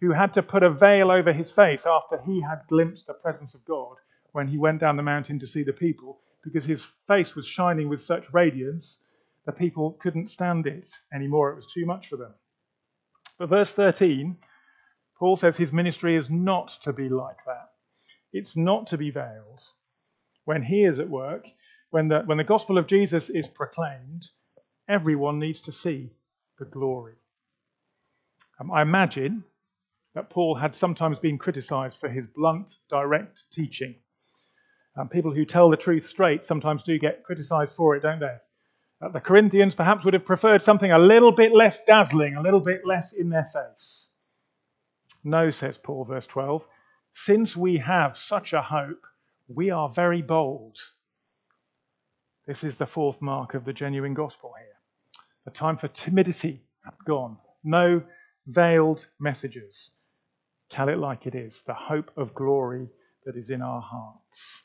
who 0.00 0.12
had 0.12 0.32
to 0.34 0.42
put 0.42 0.62
a 0.62 0.70
veil 0.70 1.10
over 1.10 1.32
his 1.32 1.50
face 1.50 1.82
after 1.86 2.20
he 2.24 2.40
had 2.40 2.60
glimpsed 2.68 3.06
the 3.06 3.14
presence 3.14 3.54
of 3.54 3.64
God 3.64 3.96
when 4.32 4.46
he 4.48 4.58
went 4.58 4.80
down 4.80 4.96
the 4.96 5.02
mountain 5.02 5.38
to 5.40 5.46
see 5.46 5.62
the 5.62 5.72
people, 5.72 6.20
because 6.44 6.64
his 6.64 6.84
face 7.06 7.34
was 7.34 7.46
shining 7.46 7.88
with 7.88 8.04
such 8.04 8.32
radiance, 8.32 8.98
the 9.46 9.52
people 9.52 9.92
couldn't 10.00 10.30
stand 10.30 10.66
it 10.66 10.90
anymore. 11.12 11.50
It 11.50 11.56
was 11.56 11.72
too 11.72 11.86
much 11.86 12.08
for 12.08 12.16
them. 12.16 12.34
But 13.38 13.48
verse 13.48 13.72
13 13.72 14.36
Paul 15.18 15.36
says 15.36 15.56
his 15.56 15.72
ministry 15.72 16.16
is 16.16 16.30
not 16.30 16.78
to 16.82 16.92
be 16.92 17.08
like 17.08 17.38
that. 17.46 17.70
It's 18.32 18.56
not 18.56 18.86
to 18.88 18.98
be 18.98 19.10
veiled. 19.10 19.60
When 20.44 20.62
he 20.62 20.84
is 20.84 21.00
at 21.00 21.10
work, 21.10 21.46
when 21.90 22.08
the, 22.08 22.20
when 22.20 22.38
the 22.38 22.44
gospel 22.44 22.78
of 22.78 22.86
Jesus 22.86 23.28
is 23.28 23.48
proclaimed, 23.48 24.28
everyone 24.88 25.38
needs 25.38 25.60
to 25.62 25.72
see 25.72 26.12
the 26.58 26.66
glory. 26.66 27.14
Um, 28.60 28.70
I 28.70 28.82
imagine 28.82 29.44
that 30.14 30.30
Paul 30.30 30.54
had 30.54 30.74
sometimes 30.74 31.18
been 31.18 31.38
criticized 31.38 31.96
for 32.00 32.08
his 32.08 32.26
blunt, 32.34 32.76
direct 32.88 33.44
teaching. 33.52 33.94
Um, 34.96 35.08
people 35.08 35.32
who 35.32 35.44
tell 35.44 35.70
the 35.70 35.76
truth 35.76 36.06
straight 36.06 36.44
sometimes 36.44 36.82
do 36.82 36.98
get 36.98 37.22
criticized 37.22 37.72
for 37.74 37.94
it, 37.94 38.02
don't 38.02 38.18
they? 38.18 38.36
Uh, 39.00 39.08
the 39.10 39.20
Corinthians 39.20 39.74
perhaps 39.74 40.04
would 40.04 40.14
have 40.14 40.24
preferred 40.24 40.62
something 40.62 40.90
a 40.90 40.98
little 40.98 41.30
bit 41.30 41.52
less 41.54 41.78
dazzling, 41.86 42.34
a 42.34 42.42
little 42.42 42.60
bit 42.60 42.80
less 42.84 43.12
in 43.12 43.28
their 43.28 43.48
face. 43.52 44.08
No, 45.22 45.50
says 45.50 45.78
Paul, 45.78 46.04
verse 46.04 46.26
12, 46.26 46.64
since 47.14 47.56
we 47.56 47.78
have 47.78 48.16
such 48.16 48.52
a 48.52 48.62
hope, 48.62 49.04
we 49.48 49.70
are 49.70 49.88
very 49.88 50.22
bold. 50.22 50.78
This 52.46 52.64
is 52.64 52.76
the 52.76 52.86
fourth 52.86 53.20
mark 53.20 53.54
of 53.54 53.64
the 53.64 53.72
genuine 53.72 54.14
gospel 54.14 54.52
here. 54.58 54.66
The 55.44 55.50
time 55.50 55.76
for 55.76 55.88
timidity 55.88 56.62
gone. 57.04 57.36
No 57.62 58.02
veiled 58.46 59.06
messages. 59.20 59.90
Tell 60.70 60.88
it 60.88 60.98
like 60.98 61.26
it 61.26 61.34
is 61.34 61.60
the 61.66 61.74
hope 61.74 62.10
of 62.16 62.34
glory 62.34 62.88
that 63.24 63.36
is 63.36 63.50
in 63.50 63.62
our 63.62 63.80
hearts. 63.80 64.62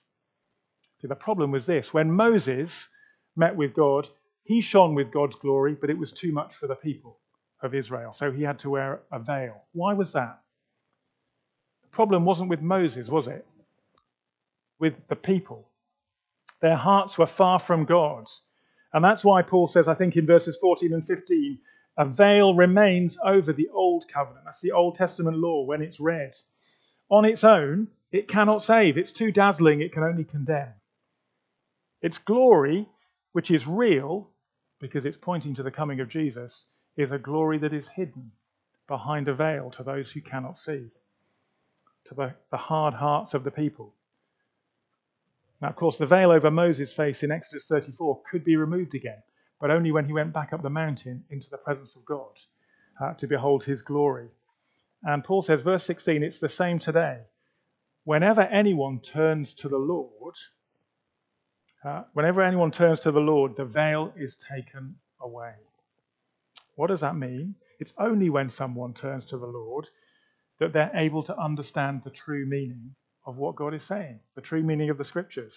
See, 1.01 1.07
the 1.07 1.15
problem 1.15 1.51
was 1.51 1.65
this 1.65 1.93
when 1.93 2.11
Moses 2.11 2.87
met 3.35 3.55
with 3.55 3.73
God, 3.73 4.07
he 4.43 4.61
shone 4.61 4.95
with 4.95 5.11
God's 5.11 5.35
glory, 5.35 5.75
but 5.79 5.89
it 5.89 5.97
was 5.97 6.11
too 6.11 6.31
much 6.31 6.55
for 6.55 6.67
the 6.67 6.75
people 6.75 7.19
of 7.61 7.73
Israel. 7.73 8.13
So 8.13 8.31
he 8.31 8.43
had 8.43 8.59
to 8.59 8.69
wear 8.69 9.01
a 9.11 9.19
veil. 9.19 9.63
Why 9.73 9.93
was 9.93 10.11
that? 10.13 10.39
The 11.83 11.89
problem 11.89 12.25
wasn't 12.25 12.49
with 12.49 12.61
Moses, 12.61 13.07
was 13.07 13.27
it? 13.27 13.45
With 14.79 14.93
the 15.07 15.15
people. 15.15 15.69
Their 16.61 16.77
hearts 16.77 17.17
were 17.17 17.27
far 17.27 17.59
from 17.59 17.85
God. 17.85 18.25
And 18.93 19.03
that's 19.03 19.23
why 19.23 19.41
Paul 19.41 19.67
says, 19.67 19.87
I 19.87 19.95
think 19.95 20.15
in 20.15 20.25
verses 20.25 20.57
14 20.61 20.93
and 20.93 21.05
15, 21.05 21.59
a 21.97 22.05
veil 22.05 22.55
remains 22.55 23.17
over 23.23 23.53
the 23.53 23.69
old 23.69 24.05
covenant. 24.11 24.45
That's 24.45 24.61
the 24.61 24.71
Old 24.71 24.95
Testament 24.95 25.37
law 25.37 25.63
when 25.63 25.81
it's 25.81 25.99
read. 25.99 26.33
On 27.09 27.25
its 27.25 27.43
own, 27.43 27.87
it 28.11 28.27
cannot 28.27 28.63
save. 28.63 28.97
It's 28.97 29.11
too 29.11 29.31
dazzling, 29.31 29.81
it 29.81 29.93
can 29.93 30.03
only 30.03 30.23
condemn. 30.23 30.73
Its 32.01 32.17
glory, 32.17 32.87
which 33.31 33.51
is 33.51 33.67
real, 33.67 34.29
because 34.79 35.05
it's 35.05 35.17
pointing 35.17 35.55
to 35.55 35.63
the 35.63 35.71
coming 35.71 35.99
of 35.99 36.09
Jesus, 36.09 36.65
is 36.97 37.11
a 37.11 37.17
glory 37.17 37.57
that 37.59 37.73
is 37.73 37.87
hidden 37.87 38.31
behind 38.87 39.27
a 39.27 39.33
veil 39.33 39.71
to 39.71 39.83
those 39.83 40.11
who 40.11 40.21
cannot 40.21 40.59
see, 40.59 40.89
to 42.05 42.15
the, 42.15 42.33
the 42.51 42.57
hard 42.57 42.93
hearts 42.93 43.33
of 43.33 43.43
the 43.43 43.51
people. 43.51 43.93
Now, 45.61 45.69
of 45.69 45.75
course, 45.75 45.97
the 45.97 46.05
veil 46.05 46.31
over 46.31 46.51
Moses' 46.51 46.91
face 46.91 47.23
in 47.23 47.31
Exodus 47.31 47.65
34 47.65 48.21
could 48.29 48.43
be 48.43 48.57
removed 48.57 48.95
again, 48.95 49.23
but 49.63 49.71
only 49.71 49.93
when 49.93 50.03
he 50.03 50.11
went 50.11 50.33
back 50.33 50.51
up 50.51 50.61
the 50.61 50.69
mountain 50.69 51.23
into 51.29 51.49
the 51.49 51.55
presence 51.55 51.95
of 51.95 52.03
God 52.03 52.37
uh, 53.01 53.13
to 53.13 53.27
behold 53.27 53.63
his 53.63 53.81
glory. 53.81 54.27
And 55.03 55.23
Paul 55.23 55.41
says, 55.41 55.61
verse 55.61 55.85
16, 55.85 56.21
it's 56.21 56.37
the 56.37 56.49
same 56.49 56.79
today. 56.79 57.19
Whenever 58.03 58.41
anyone 58.41 58.99
turns 58.99 59.53
to 59.53 59.69
the 59.69 59.77
Lord, 59.77 60.35
uh, 61.87 62.03
whenever 62.11 62.41
anyone 62.41 62.71
turns 62.71 62.99
to 63.01 63.11
the 63.13 63.21
Lord, 63.21 63.55
the 63.55 63.63
veil 63.63 64.11
is 64.17 64.35
taken 64.53 64.95
away. 65.21 65.53
What 66.75 66.87
does 66.87 66.99
that 66.99 67.15
mean? 67.15 67.55
It's 67.79 67.93
only 67.97 68.29
when 68.29 68.49
someone 68.49 68.93
turns 68.93 69.23
to 69.27 69.37
the 69.37 69.47
Lord 69.47 69.87
that 70.59 70.73
they're 70.73 70.91
able 70.93 71.23
to 71.23 71.39
understand 71.39 72.01
the 72.03 72.09
true 72.09 72.45
meaning 72.45 72.95
of 73.25 73.37
what 73.37 73.55
God 73.55 73.73
is 73.73 73.83
saying, 73.83 74.19
the 74.35 74.41
true 74.41 74.61
meaning 74.61 74.89
of 74.89 74.97
the 74.97 75.05
scriptures. 75.05 75.55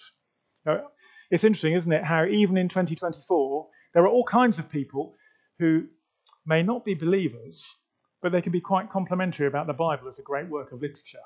Now, 0.65 0.83
it's 1.29 1.43
interesting, 1.43 1.73
isn't 1.73 1.91
it, 1.91 2.05
how 2.05 2.25
even 2.25 2.55
in 2.55 2.69
2024, 2.69 3.67
there 3.97 4.03
are 4.03 4.09
all 4.09 4.23
kinds 4.23 4.59
of 4.59 4.69
people 4.69 5.15
who 5.57 5.81
may 6.45 6.61
not 6.61 6.85
be 6.85 6.93
believers, 6.93 7.65
but 8.21 8.31
they 8.31 8.43
can 8.43 8.51
be 8.51 8.61
quite 8.61 8.91
complimentary 8.91 9.47
about 9.47 9.65
the 9.65 9.73
Bible 9.73 10.07
as 10.07 10.19
a 10.19 10.21
great 10.21 10.47
work 10.47 10.71
of 10.71 10.83
literature. 10.83 11.17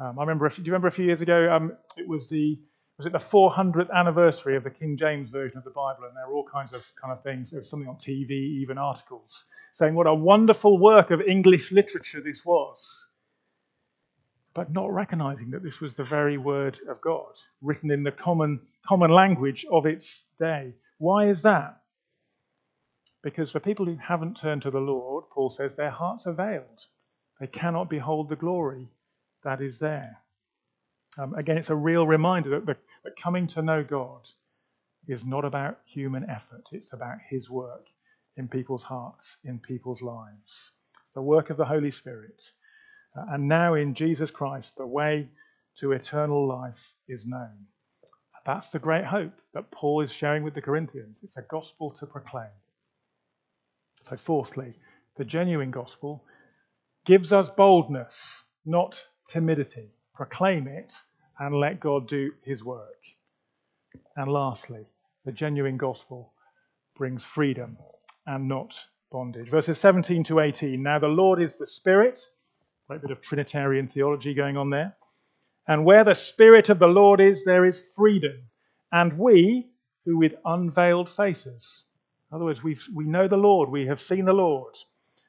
Um, 0.00 0.18
I 0.18 0.22
remember, 0.22 0.48
do 0.48 0.56
you 0.56 0.64
remember 0.72 0.88
a 0.88 0.90
few 0.90 1.04
years 1.04 1.20
ago? 1.20 1.54
Um, 1.54 1.76
it 1.96 2.08
was 2.08 2.26
the 2.26 2.60
was 2.98 3.06
it 3.06 3.12
the 3.12 3.20
400th 3.20 3.92
anniversary 3.92 4.56
of 4.56 4.64
the 4.64 4.70
King 4.70 4.96
James 4.98 5.30
version 5.30 5.56
of 5.56 5.62
the 5.62 5.70
Bible, 5.70 6.02
and 6.08 6.16
there 6.16 6.26
were 6.26 6.34
all 6.34 6.48
kinds 6.52 6.72
of 6.72 6.82
kind 7.00 7.12
of 7.12 7.22
things. 7.22 7.52
There 7.52 7.60
was 7.60 7.70
something 7.70 7.88
on 7.88 7.94
TV, 7.94 8.30
even 8.32 8.76
articles 8.76 9.44
saying 9.74 9.94
what 9.94 10.08
a 10.08 10.14
wonderful 10.14 10.78
work 10.80 11.12
of 11.12 11.20
English 11.20 11.70
literature 11.70 12.20
this 12.20 12.44
was, 12.44 12.76
but 14.52 14.72
not 14.72 14.92
recognizing 14.92 15.52
that 15.52 15.62
this 15.62 15.78
was 15.80 15.94
the 15.94 16.02
very 16.02 16.38
word 16.38 16.76
of 16.88 17.00
God, 17.00 17.34
written 17.62 17.92
in 17.92 18.02
the 18.02 18.10
common 18.10 18.62
common 18.84 19.12
language 19.12 19.64
of 19.70 19.86
its 19.86 20.24
day. 20.40 20.74
Why 20.98 21.28
is 21.28 21.42
that? 21.42 21.76
Because 23.24 23.50
for 23.50 23.58
people 23.58 23.86
who 23.86 23.96
haven't 23.96 24.38
turned 24.38 24.62
to 24.62 24.70
the 24.70 24.78
Lord, 24.78 25.24
Paul 25.32 25.50
says 25.50 25.74
their 25.74 25.90
hearts 25.90 26.26
are 26.26 26.34
veiled. 26.34 26.84
They 27.40 27.46
cannot 27.46 27.88
behold 27.88 28.28
the 28.28 28.36
glory 28.36 28.90
that 29.44 29.62
is 29.62 29.78
there. 29.78 30.18
Um, 31.18 31.34
again, 31.34 31.56
it's 31.56 31.70
a 31.70 31.74
real 31.74 32.06
reminder 32.06 32.50
that, 32.50 32.66
the, 32.66 32.76
that 33.02 33.14
coming 33.22 33.46
to 33.48 33.62
know 33.62 33.82
God 33.82 34.20
is 35.08 35.24
not 35.24 35.46
about 35.46 35.78
human 35.86 36.28
effort, 36.28 36.64
it's 36.70 36.92
about 36.92 37.16
His 37.30 37.48
work 37.48 37.86
in 38.36 38.46
people's 38.46 38.82
hearts, 38.82 39.36
in 39.42 39.58
people's 39.58 40.02
lives. 40.02 40.72
The 41.14 41.22
work 41.22 41.48
of 41.48 41.56
the 41.56 41.64
Holy 41.64 41.92
Spirit. 41.92 42.40
Uh, 43.16 43.24
and 43.32 43.48
now 43.48 43.74
in 43.74 43.94
Jesus 43.94 44.30
Christ, 44.30 44.72
the 44.76 44.86
way 44.86 45.28
to 45.78 45.92
eternal 45.92 46.46
life 46.46 46.94
is 47.08 47.24
known. 47.24 47.66
That's 48.44 48.68
the 48.68 48.78
great 48.78 49.04
hope 49.06 49.32
that 49.54 49.70
Paul 49.70 50.02
is 50.02 50.12
sharing 50.12 50.42
with 50.42 50.54
the 50.54 50.60
Corinthians. 50.60 51.18
It's 51.22 51.36
a 51.38 51.42
gospel 51.42 51.94
to 52.00 52.06
proclaim. 52.06 52.50
So, 54.08 54.16
fourthly, 54.16 54.74
the 55.16 55.24
genuine 55.24 55.70
gospel 55.70 56.24
gives 57.06 57.32
us 57.32 57.48
boldness, 57.56 58.14
not 58.64 59.02
timidity 59.28 59.94
proclaim 60.14 60.68
it, 60.68 60.92
and 61.38 61.54
let 61.54 61.80
God 61.80 62.08
do 62.08 62.32
his 62.42 62.64
work. 62.64 63.02
And 64.16 64.30
lastly, 64.30 64.86
the 65.24 65.32
genuine 65.32 65.76
gospel 65.76 66.32
brings 66.96 67.24
freedom 67.24 67.76
and 68.26 68.48
not 68.48 68.74
bondage. 69.10 69.50
Verses 69.50 69.78
17 69.78 70.24
to 70.24 70.40
18. 70.40 70.82
Now 70.82 70.98
the 70.98 71.08
Lord 71.08 71.42
is 71.42 71.56
the 71.56 71.66
Spirit, 71.66 72.20
great 72.86 73.02
bit 73.02 73.10
of 73.10 73.20
Trinitarian 73.20 73.88
theology 73.88 74.34
going 74.34 74.56
on 74.56 74.70
there. 74.70 74.96
And 75.66 75.84
where 75.84 76.04
the 76.04 76.14
Spirit 76.14 76.68
of 76.68 76.78
the 76.78 76.86
Lord 76.86 77.20
is, 77.20 77.42
there 77.44 77.64
is 77.64 77.82
freedom. 77.96 78.44
And 78.92 79.18
we, 79.18 79.66
who 80.04 80.18
with 80.18 80.34
unveiled 80.44 81.10
faces, 81.10 81.82
in 82.34 82.38
other 82.38 82.46
words, 82.46 82.64
we 82.64 82.76
we 82.92 83.04
know 83.04 83.28
the 83.28 83.36
Lord, 83.36 83.68
we 83.68 83.86
have 83.86 84.02
seen 84.02 84.24
the 84.24 84.32
Lord. 84.32 84.74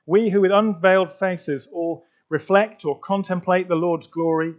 We 0.08 0.32
who 0.32 0.41
with 0.41 0.52
unveiled 0.52 1.12
faces 1.20 1.68
all 1.72 2.04
reflect 2.30 2.84
or 2.84 3.00
contemplate 3.00 3.68
the 3.68 3.76
Lord's 3.76 4.08
glory 4.08 4.56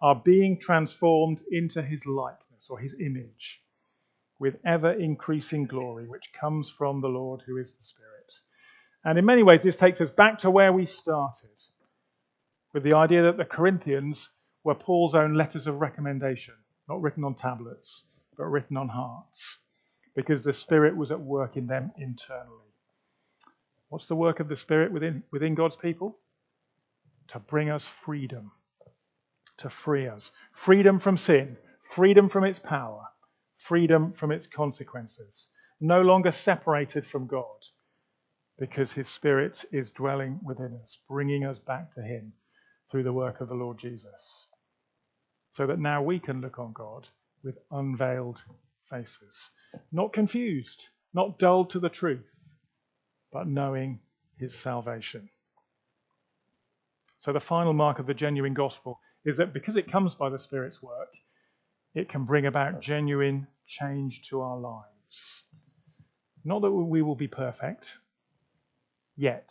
are 0.00 0.14
being 0.14 0.58
transformed 0.58 1.42
into 1.50 1.82
his 1.82 2.06
likeness 2.06 2.70
or 2.70 2.78
his 2.78 2.94
image 2.98 3.60
with 4.38 4.56
ever 4.64 4.92
increasing 4.92 5.66
glory, 5.66 6.08
which 6.08 6.32
comes 6.32 6.70
from 6.70 7.02
the 7.02 7.08
Lord 7.08 7.42
who 7.46 7.58
is 7.58 7.70
the 7.72 7.84
Spirit. 7.84 8.32
And 9.04 9.18
in 9.18 9.26
many 9.26 9.42
ways, 9.42 9.60
this 9.62 9.76
takes 9.76 10.00
us 10.00 10.08
back 10.08 10.38
to 10.38 10.50
where 10.50 10.72
we 10.72 10.86
started 10.86 11.50
with 12.72 12.84
the 12.84 12.94
idea 12.94 13.24
that 13.24 13.36
the 13.36 13.44
Corinthians 13.44 14.30
were 14.64 14.74
Paul's 14.74 15.14
own 15.14 15.34
letters 15.34 15.66
of 15.66 15.82
recommendation, 15.82 16.54
not 16.88 17.02
written 17.02 17.22
on 17.22 17.34
tablets, 17.34 18.04
but 18.38 18.44
written 18.44 18.78
on 18.78 18.88
hearts, 18.88 19.58
because 20.14 20.42
the 20.42 20.52
Spirit 20.52 20.96
was 20.96 21.10
at 21.10 21.20
work 21.20 21.56
in 21.56 21.66
them 21.66 21.92
internally. 21.98 22.58
What's 23.88 24.08
the 24.08 24.16
work 24.16 24.40
of 24.40 24.48
the 24.48 24.56
Spirit 24.56 24.92
within, 24.92 25.22
within 25.32 25.54
God's 25.54 25.76
people? 25.76 26.18
To 27.28 27.38
bring 27.38 27.70
us 27.70 27.88
freedom 28.04 28.52
to 29.58 29.70
free 29.70 30.08
us 30.08 30.30
freedom 30.64 31.00
from 31.00 31.16
sin, 31.16 31.56
freedom 31.94 32.28
from 32.28 32.44
its 32.44 32.58
power, 32.58 33.04
freedom 33.68 34.12
from 34.18 34.32
its 34.32 34.46
consequences. 34.46 35.46
No 35.80 36.02
longer 36.02 36.32
separated 36.32 37.06
from 37.06 37.26
God 37.26 37.44
because 38.58 38.92
his 38.92 39.08
Spirit 39.08 39.64
is 39.72 39.90
dwelling 39.90 40.38
within 40.44 40.78
us, 40.82 40.98
bringing 41.08 41.44
us 41.44 41.58
back 41.58 41.94
to 41.94 42.02
him 42.02 42.32
through 42.90 43.02
the 43.02 43.12
work 43.12 43.40
of 43.40 43.48
the 43.48 43.54
Lord 43.54 43.78
Jesus. 43.78 44.46
So 45.54 45.66
that 45.66 45.78
now 45.78 46.02
we 46.02 46.18
can 46.18 46.40
look 46.40 46.58
on 46.58 46.72
God 46.72 47.08
with 47.42 47.56
unveiled 47.70 48.40
faces, 48.92 49.50
not 49.90 50.12
confused, 50.12 50.82
not 51.14 51.38
dulled 51.38 51.70
to 51.70 51.80
the 51.80 51.88
truth, 51.88 52.26
but 53.32 53.46
knowing 53.46 54.00
his 54.38 54.54
salvation. 54.54 55.28
So, 57.20 57.32
the 57.32 57.40
final 57.40 57.72
mark 57.72 57.98
of 57.98 58.06
the 58.06 58.14
genuine 58.14 58.54
gospel 58.54 59.00
is 59.24 59.36
that 59.38 59.52
because 59.52 59.76
it 59.76 59.90
comes 59.90 60.14
by 60.14 60.28
the 60.28 60.38
Spirit's 60.38 60.82
work, 60.82 61.08
it 61.94 62.08
can 62.08 62.24
bring 62.24 62.46
about 62.46 62.80
genuine 62.80 63.46
change 63.66 64.22
to 64.28 64.40
our 64.40 64.58
lives. 64.58 65.42
Not 66.44 66.62
that 66.62 66.72
we 66.72 67.02
will 67.02 67.14
be 67.14 67.28
perfect 67.28 67.86
yet, 69.16 69.48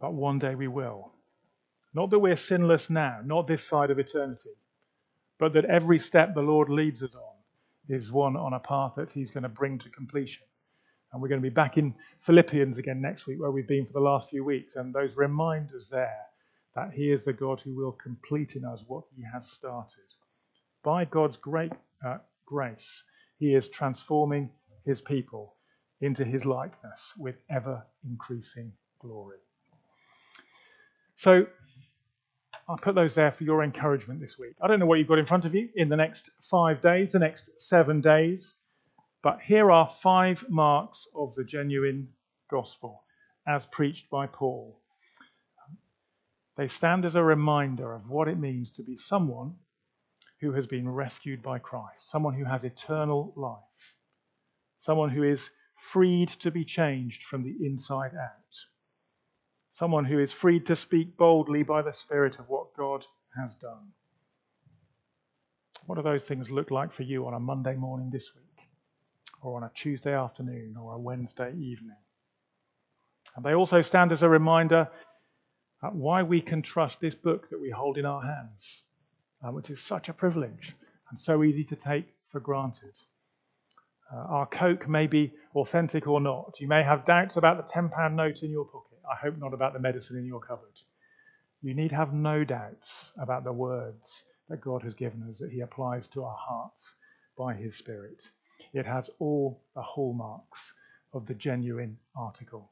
but 0.00 0.12
one 0.12 0.38
day 0.38 0.54
we 0.54 0.68
will. 0.68 1.12
Not 1.94 2.10
that 2.10 2.18
we're 2.20 2.36
sinless 2.36 2.88
now, 2.88 3.20
not 3.24 3.48
this 3.48 3.66
side 3.66 3.90
of 3.90 3.98
eternity, 3.98 4.50
but 5.38 5.52
that 5.54 5.64
every 5.64 5.98
step 5.98 6.34
the 6.34 6.40
Lord 6.40 6.68
leads 6.68 7.02
us 7.02 7.14
on 7.14 7.34
is 7.88 8.12
one 8.12 8.36
on 8.36 8.52
a 8.52 8.60
path 8.60 8.92
that 8.96 9.10
He's 9.12 9.30
going 9.30 9.42
to 9.42 9.48
bring 9.48 9.78
to 9.78 9.90
completion. 9.90 10.46
And 11.12 11.22
we're 11.22 11.28
going 11.28 11.40
to 11.40 11.48
be 11.48 11.54
back 11.54 11.78
in 11.78 11.94
Philippians 12.26 12.76
again 12.78 13.00
next 13.00 13.26
week, 13.26 13.40
where 13.40 13.50
we've 13.50 13.68
been 13.68 13.86
for 13.86 13.94
the 13.94 14.00
last 14.00 14.28
few 14.28 14.44
weeks, 14.44 14.76
and 14.76 14.94
those 14.94 15.16
reminders 15.16 15.88
there 15.90 16.26
that 16.74 16.92
He 16.92 17.10
is 17.10 17.24
the 17.24 17.32
God 17.32 17.60
who 17.64 17.74
will 17.74 17.92
complete 17.92 18.52
in 18.54 18.64
us 18.64 18.82
what 18.86 19.04
He 19.16 19.22
has 19.32 19.50
started. 19.50 20.04
By 20.84 21.06
God's 21.06 21.38
great 21.38 21.72
uh, 22.06 22.18
grace, 22.46 23.02
He 23.38 23.54
is 23.54 23.68
transforming 23.68 24.50
His 24.84 25.00
people 25.00 25.54
into 26.00 26.24
His 26.24 26.44
likeness 26.44 27.00
with 27.18 27.36
ever 27.50 27.82
increasing 28.04 28.72
glory. 29.00 29.38
So, 31.16 31.46
I'll 32.68 32.76
put 32.76 32.94
those 32.94 33.14
there 33.14 33.32
for 33.32 33.44
your 33.44 33.64
encouragement 33.64 34.20
this 34.20 34.38
week. 34.38 34.54
I 34.60 34.68
don't 34.68 34.78
know 34.78 34.86
what 34.86 34.98
you've 34.98 35.08
got 35.08 35.18
in 35.18 35.26
front 35.26 35.46
of 35.46 35.54
you 35.54 35.70
in 35.74 35.88
the 35.88 35.96
next 35.96 36.28
five 36.50 36.82
days, 36.82 37.12
the 37.12 37.18
next 37.18 37.48
seven 37.58 38.02
days, 38.02 38.54
But 39.22 39.40
here 39.40 39.70
are 39.70 39.88
five 40.02 40.44
marks 40.48 41.08
of 41.14 41.34
the 41.34 41.44
genuine 41.44 42.08
gospel 42.50 43.02
as 43.46 43.66
preached 43.66 44.08
by 44.10 44.26
Paul. 44.26 44.80
They 46.56 46.68
stand 46.68 47.04
as 47.04 47.14
a 47.14 47.22
reminder 47.22 47.94
of 47.94 48.08
what 48.08 48.28
it 48.28 48.38
means 48.38 48.70
to 48.72 48.82
be 48.82 48.96
someone 48.96 49.54
who 50.40 50.52
has 50.52 50.66
been 50.66 50.88
rescued 50.88 51.42
by 51.42 51.58
Christ, 51.58 52.10
someone 52.10 52.34
who 52.34 52.44
has 52.44 52.64
eternal 52.64 53.32
life, 53.36 53.94
someone 54.80 55.10
who 55.10 55.22
is 55.22 55.40
freed 55.92 56.28
to 56.40 56.50
be 56.50 56.64
changed 56.64 57.22
from 57.24 57.42
the 57.42 57.56
inside 57.64 58.12
out, 58.14 58.56
someone 59.78 60.04
who 60.04 60.18
is 60.18 60.32
freed 60.32 60.66
to 60.66 60.76
speak 60.76 61.16
boldly 61.16 61.62
by 61.62 61.82
the 61.82 61.92
Spirit 61.92 62.38
of 62.38 62.48
what 62.48 62.76
God 62.76 63.04
has 63.40 63.54
done. 63.54 63.92
What 65.86 65.96
do 65.96 66.02
those 66.02 66.24
things 66.24 66.50
look 66.50 66.70
like 66.70 66.92
for 66.92 67.02
you 67.02 67.26
on 67.26 67.34
a 67.34 67.40
Monday 67.40 67.74
morning 67.74 68.10
this 68.12 68.30
week? 68.34 68.48
or 69.42 69.56
on 69.56 69.64
a 69.64 69.70
Tuesday 69.74 70.14
afternoon 70.14 70.76
or 70.80 70.94
a 70.94 70.98
Wednesday 70.98 71.52
evening. 71.52 71.96
And 73.36 73.44
they 73.44 73.54
also 73.54 73.82
stand 73.82 74.12
as 74.12 74.22
a 74.22 74.28
reminder 74.28 74.88
why 75.92 76.22
we 76.22 76.40
can 76.40 76.62
trust 76.62 77.00
this 77.00 77.14
book 77.14 77.48
that 77.50 77.60
we 77.60 77.70
hold 77.70 77.98
in 77.98 78.06
our 78.06 78.22
hands, 78.22 78.82
uh, 79.44 79.52
which 79.52 79.70
is 79.70 79.80
such 79.80 80.08
a 80.08 80.12
privilege 80.12 80.74
and 81.10 81.20
so 81.20 81.44
easy 81.44 81.64
to 81.64 81.76
take 81.76 82.06
for 82.32 82.40
granted. 82.40 82.94
Uh, 84.12 84.16
our 84.16 84.46
Coke 84.46 84.88
may 84.88 85.06
be 85.06 85.32
authentic 85.54 86.06
or 86.06 86.20
not. 86.20 86.54
You 86.58 86.66
may 86.66 86.82
have 86.82 87.06
doubts 87.06 87.36
about 87.36 87.58
the 87.58 87.72
£10 87.72 88.14
note 88.14 88.42
in 88.42 88.50
your 88.50 88.64
pocket. 88.64 88.97
I 89.10 89.16
hope 89.16 89.38
not 89.38 89.54
about 89.54 89.72
the 89.72 89.78
medicine 89.78 90.16
in 90.16 90.26
your 90.26 90.40
cupboard. 90.40 90.74
You 91.62 91.74
need 91.74 91.92
have 91.92 92.12
no 92.12 92.44
doubts 92.44 92.88
about 93.20 93.44
the 93.44 93.52
words 93.52 94.24
that 94.48 94.60
God 94.60 94.82
has 94.82 94.94
given 94.94 95.22
us, 95.30 95.38
that 95.38 95.50
He 95.50 95.60
applies 95.60 96.06
to 96.08 96.24
our 96.24 96.36
hearts 96.38 96.94
by 97.36 97.54
His 97.54 97.76
Spirit. 97.76 98.18
It 98.72 98.86
has 98.86 99.10
all 99.18 99.60
the 99.74 99.82
hallmarks 99.82 100.60
of 101.12 101.26
the 101.26 101.34
genuine 101.34 101.98
article. 102.16 102.70